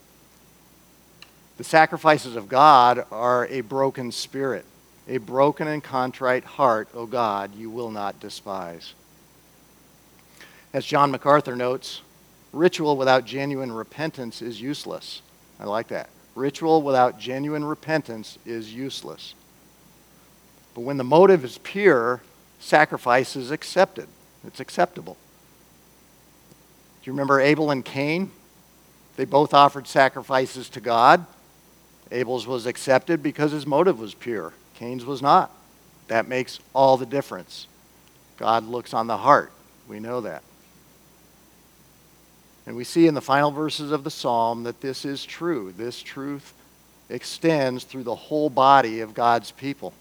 The 1.61 1.65
sacrifices 1.65 2.35
of 2.35 2.49
God 2.49 3.05
are 3.11 3.45
a 3.45 3.61
broken 3.61 4.11
spirit. 4.11 4.65
A 5.07 5.19
broken 5.19 5.67
and 5.67 5.83
contrite 5.83 6.43
heart, 6.43 6.89
O 6.95 7.05
God, 7.05 7.53
you 7.53 7.69
will 7.69 7.91
not 7.91 8.19
despise. 8.19 8.95
As 10.73 10.87
John 10.87 11.11
MacArthur 11.11 11.55
notes, 11.55 12.01
Ritual 12.51 12.97
without 12.97 13.25
genuine 13.25 13.71
repentance 13.71 14.41
is 14.41 14.59
useless. 14.59 15.21
I 15.59 15.65
like 15.65 15.89
that. 15.89 16.09
Ritual 16.33 16.81
without 16.81 17.19
genuine 17.19 17.63
repentance 17.63 18.39
is 18.43 18.73
useless. 18.73 19.35
But 20.73 20.81
when 20.81 20.97
the 20.97 21.03
motive 21.03 21.45
is 21.45 21.59
pure, 21.59 22.23
sacrifice 22.59 23.35
is 23.35 23.51
accepted. 23.51 24.07
It's 24.47 24.59
acceptable. 24.59 25.15
Do 27.03 27.11
you 27.11 27.13
remember 27.13 27.39
Abel 27.39 27.69
and 27.69 27.85
Cain? 27.85 28.31
They 29.15 29.25
both 29.25 29.53
offered 29.53 29.85
sacrifices 29.85 30.67
to 30.69 30.81
God. 30.81 31.27
Abel's 32.11 32.45
was 32.45 32.65
accepted 32.65 33.23
because 33.23 33.51
his 33.51 33.65
motive 33.65 33.99
was 33.99 34.13
pure. 34.13 34.53
Cain's 34.75 35.05
was 35.05 35.21
not. 35.21 35.51
That 36.07 36.27
makes 36.27 36.59
all 36.73 36.97
the 36.97 37.05
difference. 37.05 37.67
God 38.37 38.67
looks 38.67 38.93
on 38.93 39.07
the 39.07 39.17
heart. 39.17 39.51
We 39.87 39.99
know 39.99 40.21
that. 40.21 40.43
And 42.65 42.75
we 42.75 42.83
see 42.83 43.07
in 43.07 43.13
the 43.13 43.21
final 43.21 43.51
verses 43.51 43.91
of 43.91 44.03
the 44.03 44.11
psalm 44.11 44.63
that 44.63 44.81
this 44.81 45.05
is 45.05 45.23
true. 45.23 45.73
This 45.75 46.01
truth 46.01 46.53
extends 47.09 47.83
through 47.83 48.03
the 48.03 48.15
whole 48.15 48.49
body 48.49 48.99
of 48.99 49.13
God's 49.13 49.51
people. 49.51 49.93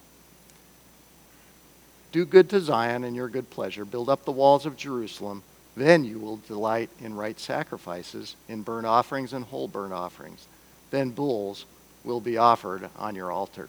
Do 2.13 2.25
good 2.25 2.51
to 2.51 2.61
Zion 2.61 3.05
in 3.05 3.15
your 3.15 3.29
good 3.29 3.51
pleasure. 3.51 3.85
Build 3.85 4.09
up 4.09 4.25
the 4.25 4.33
walls 4.33 4.67
of 4.67 4.77
Jerusalem. 4.77 5.43
Then 5.77 6.05
you 6.05 6.19
will 6.19 6.37
delight 6.49 6.91
in 7.01 7.15
right 7.15 7.39
sacrifices, 7.39 8.35
in 8.49 8.63
burnt 8.63 8.87
offerings 8.87 9.33
and 9.33 9.45
whole 9.45 9.69
burnt 9.69 9.93
offerings. 9.93 10.47
Then 10.91 11.11
bulls 11.11 11.67
will 12.05 12.21
be 12.21 12.37
offered 12.37 12.89
on 12.99 13.15
your 13.15 13.31
altar. 13.31 13.69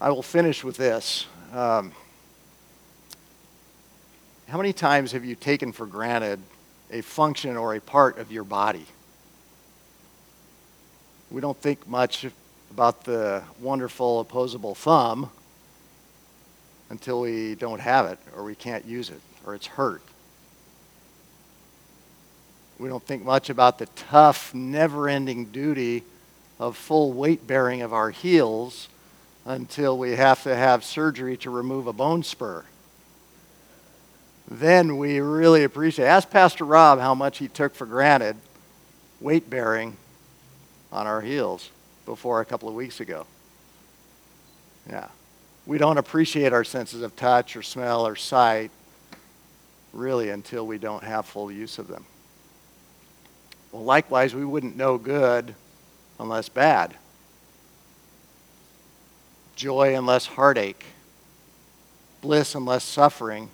I 0.00 0.10
will 0.10 0.22
finish 0.22 0.64
with 0.64 0.76
this. 0.76 1.26
Um, 1.52 1.92
how 4.48 4.56
many 4.56 4.72
times 4.72 5.12
have 5.12 5.24
you 5.24 5.34
taken 5.34 5.72
for 5.72 5.86
granted 5.86 6.40
a 6.90 7.02
function 7.02 7.56
or 7.56 7.74
a 7.74 7.80
part 7.80 8.18
of 8.18 8.32
your 8.32 8.44
body? 8.44 8.86
We 11.30 11.40
don't 11.40 11.56
think 11.58 11.86
much 11.86 12.26
about 12.70 13.04
the 13.04 13.42
wonderful 13.60 14.20
opposable 14.20 14.74
thumb 14.74 15.30
until 16.88 17.20
we 17.20 17.54
don't 17.54 17.80
have 17.80 18.06
it 18.06 18.18
or 18.34 18.42
we 18.42 18.54
can't 18.54 18.84
use 18.84 19.10
it 19.10 19.20
or 19.46 19.54
it's 19.54 19.66
hurt. 19.66 20.02
We 22.80 22.88
don't 22.88 23.04
think 23.04 23.24
much 23.24 23.50
about 23.50 23.78
the 23.78 23.86
tough, 23.86 24.54
never 24.54 25.08
ending 25.08 25.46
duty 25.46 26.02
of 26.58 26.76
full 26.76 27.12
weight 27.12 27.46
bearing 27.46 27.82
of 27.82 27.92
our 27.92 28.10
heels 28.10 28.88
until 29.44 29.96
we 29.96 30.16
have 30.16 30.42
to 30.42 30.56
have 30.56 30.84
surgery 30.84 31.36
to 31.38 31.50
remove 31.50 31.86
a 31.86 31.92
bone 31.92 32.22
spur 32.22 32.64
then 34.50 34.96
we 34.96 35.20
really 35.20 35.62
appreciate. 35.62 36.06
Ask 36.06 36.28
Pastor 36.28 36.64
Rob 36.64 36.98
how 36.98 37.14
much 37.14 37.38
he 37.38 37.46
took 37.46 37.74
for 37.74 37.86
granted 37.86 38.36
weight 39.20 39.48
bearing 39.48 39.96
on 40.90 41.06
our 41.06 41.20
heels 41.20 41.70
before 42.04 42.40
a 42.40 42.44
couple 42.44 42.68
of 42.68 42.74
weeks 42.74 42.98
ago. 42.98 43.26
Yeah. 44.88 45.06
We 45.66 45.78
don't 45.78 45.98
appreciate 45.98 46.52
our 46.52 46.64
senses 46.64 47.02
of 47.02 47.14
touch 47.14 47.56
or 47.56 47.62
smell 47.62 48.04
or 48.04 48.16
sight 48.16 48.72
really 49.92 50.30
until 50.30 50.66
we 50.66 50.78
don't 50.78 51.04
have 51.04 51.26
full 51.26 51.52
use 51.52 51.78
of 51.78 51.86
them. 51.86 52.04
Well, 53.72 53.84
likewise, 53.84 54.34
we 54.34 54.44
wouldn't 54.44 54.76
know 54.76 54.98
good 54.98 55.54
unless 56.18 56.48
bad. 56.48 56.96
joy 59.60 59.94
and 59.94 60.06
less 60.06 60.24
heartache, 60.24 60.86
bliss 62.22 62.54
and 62.54 62.64
less 62.64 62.82
suffering, 62.82 63.50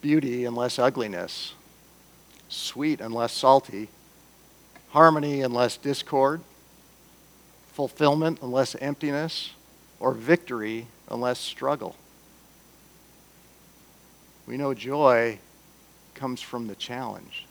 beauty 0.00 0.44
and 0.44 0.54
less 0.54 0.78
ugliness, 0.78 1.54
sweet 2.48 3.00
and 3.00 3.12
less 3.12 3.32
salty, 3.32 3.88
harmony 4.90 5.42
and 5.42 5.52
less 5.52 5.76
discord, 5.76 6.40
fulfillment 7.72 8.40
and 8.42 8.52
less 8.52 8.76
emptiness, 8.76 9.50
or 9.98 10.12
victory 10.12 10.86
and 11.08 11.20
less 11.20 11.40
struggle. 11.40 11.96
We 14.46 14.56
know 14.56 14.72
joy 14.72 15.40
comes 16.14 16.40
from 16.40 16.68
the 16.68 16.76
challenge. 16.76 17.44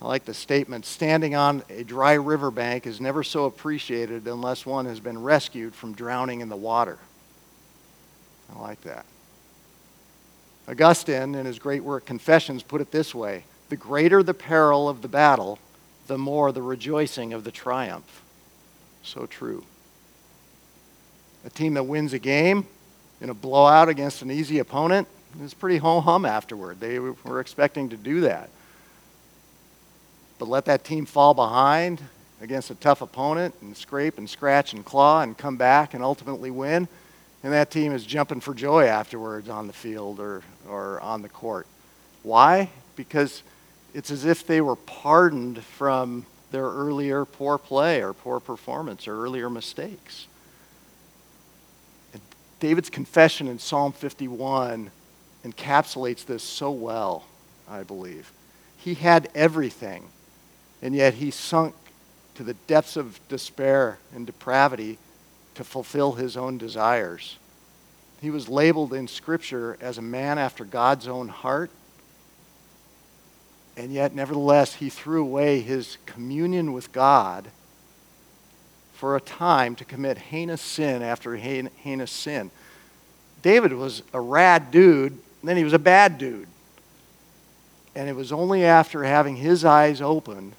I 0.00 0.06
like 0.06 0.24
the 0.24 0.34
statement 0.34 0.84
standing 0.84 1.34
on 1.34 1.62
a 1.70 1.82
dry 1.82 2.14
riverbank 2.14 2.86
is 2.86 3.00
never 3.00 3.22
so 3.22 3.46
appreciated 3.46 4.26
unless 4.26 4.66
one 4.66 4.84
has 4.86 5.00
been 5.00 5.22
rescued 5.22 5.74
from 5.74 5.94
drowning 5.94 6.40
in 6.40 6.48
the 6.48 6.56
water. 6.56 6.98
I 8.54 8.60
like 8.60 8.82
that. 8.82 9.06
Augustine, 10.68 11.34
in 11.34 11.46
his 11.46 11.58
great 11.58 11.82
work 11.82 12.04
Confessions, 12.04 12.62
put 12.62 12.80
it 12.80 12.90
this 12.90 13.14
way 13.14 13.44
The 13.68 13.76
greater 13.76 14.22
the 14.22 14.34
peril 14.34 14.88
of 14.88 15.00
the 15.00 15.08
battle, 15.08 15.58
the 16.08 16.18
more 16.18 16.52
the 16.52 16.62
rejoicing 16.62 17.32
of 17.32 17.44
the 17.44 17.50
triumph. 17.50 18.22
So 19.02 19.26
true. 19.26 19.64
A 21.44 21.50
team 21.50 21.74
that 21.74 21.84
wins 21.84 22.12
a 22.12 22.18
game 22.18 22.66
in 23.20 23.30
a 23.30 23.34
blowout 23.34 23.88
against 23.88 24.20
an 24.22 24.30
easy 24.30 24.58
opponent 24.58 25.08
is 25.40 25.54
pretty 25.54 25.78
ho 25.78 26.00
hum 26.00 26.24
afterward. 26.24 26.80
They 26.80 26.98
were 26.98 27.40
expecting 27.40 27.88
to 27.90 27.96
do 27.96 28.22
that. 28.22 28.50
But 30.38 30.48
let 30.48 30.66
that 30.66 30.84
team 30.84 31.06
fall 31.06 31.34
behind 31.34 32.02
against 32.40 32.70
a 32.70 32.74
tough 32.74 33.00
opponent 33.00 33.54
and 33.62 33.76
scrape 33.76 34.18
and 34.18 34.28
scratch 34.28 34.72
and 34.72 34.84
claw 34.84 35.22
and 35.22 35.36
come 35.36 35.56
back 35.56 35.94
and 35.94 36.02
ultimately 36.02 36.50
win. 36.50 36.88
And 37.42 37.52
that 37.52 37.70
team 37.70 37.92
is 37.92 38.04
jumping 38.04 38.40
for 38.40 38.54
joy 38.54 38.86
afterwards 38.86 39.48
on 39.48 39.66
the 39.66 39.72
field 39.72 40.20
or, 40.20 40.42
or 40.68 41.00
on 41.00 41.22
the 41.22 41.28
court. 41.28 41.66
Why? 42.22 42.70
Because 42.96 43.42
it's 43.94 44.10
as 44.10 44.24
if 44.24 44.46
they 44.46 44.60
were 44.60 44.76
pardoned 44.76 45.62
from 45.62 46.26
their 46.50 46.64
earlier 46.64 47.24
poor 47.24 47.56
play 47.56 48.02
or 48.02 48.12
poor 48.12 48.40
performance 48.40 49.08
or 49.08 49.22
earlier 49.24 49.48
mistakes. 49.48 50.26
And 52.12 52.20
David's 52.60 52.90
confession 52.90 53.48
in 53.48 53.58
Psalm 53.58 53.92
51 53.92 54.90
encapsulates 55.44 56.26
this 56.26 56.42
so 56.42 56.70
well, 56.70 57.24
I 57.68 57.84
believe. 57.84 58.32
He 58.76 58.94
had 58.94 59.28
everything 59.34 60.04
and 60.86 60.94
yet 60.94 61.14
he 61.14 61.32
sunk 61.32 61.74
to 62.36 62.44
the 62.44 62.54
depths 62.68 62.96
of 62.96 63.18
despair 63.26 63.98
and 64.14 64.24
depravity 64.24 64.98
to 65.56 65.64
fulfill 65.64 66.12
his 66.12 66.36
own 66.36 66.58
desires. 66.58 67.38
He 68.20 68.30
was 68.30 68.48
labeled 68.48 68.94
in 68.94 69.08
Scripture 69.08 69.76
as 69.80 69.98
a 69.98 70.02
man 70.02 70.38
after 70.38 70.64
God's 70.64 71.08
own 71.08 71.26
heart. 71.26 71.72
And 73.76 73.92
yet, 73.92 74.14
nevertheless, 74.14 74.74
he 74.74 74.88
threw 74.88 75.22
away 75.22 75.60
his 75.60 75.98
communion 76.06 76.72
with 76.72 76.92
God 76.92 77.48
for 78.92 79.16
a 79.16 79.20
time 79.20 79.74
to 79.74 79.84
commit 79.84 80.18
heinous 80.18 80.62
sin 80.62 81.02
after 81.02 81.34
heinous 81.34 82.12
sin. 82.12 82.52
David 83.42 83.72
was 83.72 84.04
a 84.12 84.20
rad 84.20 84.70
dude, 84.70 85.18
then 85.42 85.56
he 85.56 85.64
was 85.64 85.72
a 85.72 85.80
bad 85.80 86.16
dude. 86.16 86.46
And 87.96 88.08
it 88.08 88.14
was 88.14 88.30
only 88.30 88.64
after 88.64 89.02
having 89.02 89.34
his 89.34 89.64
eyes 89.64 90.00
opened 90.00 90.52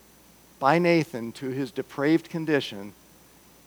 by 0.59 0.79
Nathan 0.79 1.31
to 1.33 1.49
his 1.49 1.71
depraved 1.71 2.29
condition 2.29 2.93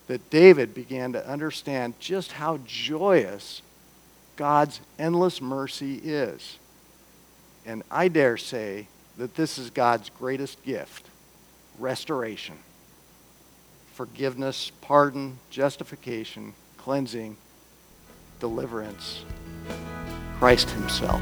that 0.07 0.29
David 0.29 0.73
began 0.73 1.13
to 1.13 1.27
understand 1.27 1.93
just 1.99 2.33
how 2.33 2.59
joyous 2.65 3.61
God's 4.35 4.81
endless 4.99 5.41
mercy 5.41 5.95
is. 6.03 6.57
And 7.65 7.83
I 7.91 8.07
dare 8.07 8.37
say 8.37 8.87
that 9.17 9.35
this 9.35 9.57
is 9.57 9.69
God's 9.69 10.09
greatest 10.09 10.63
gift 10.63 11.07
restoration, 11.79 12.57
forgiveness, 13.93 14.71
pardon, 14.81 15.39
justification, 15.49 16.53
cleansing, 16.77 17.37
deliverance. 18.39 19.23
Christ 20.39 20.69
Himself. 20.71 21.21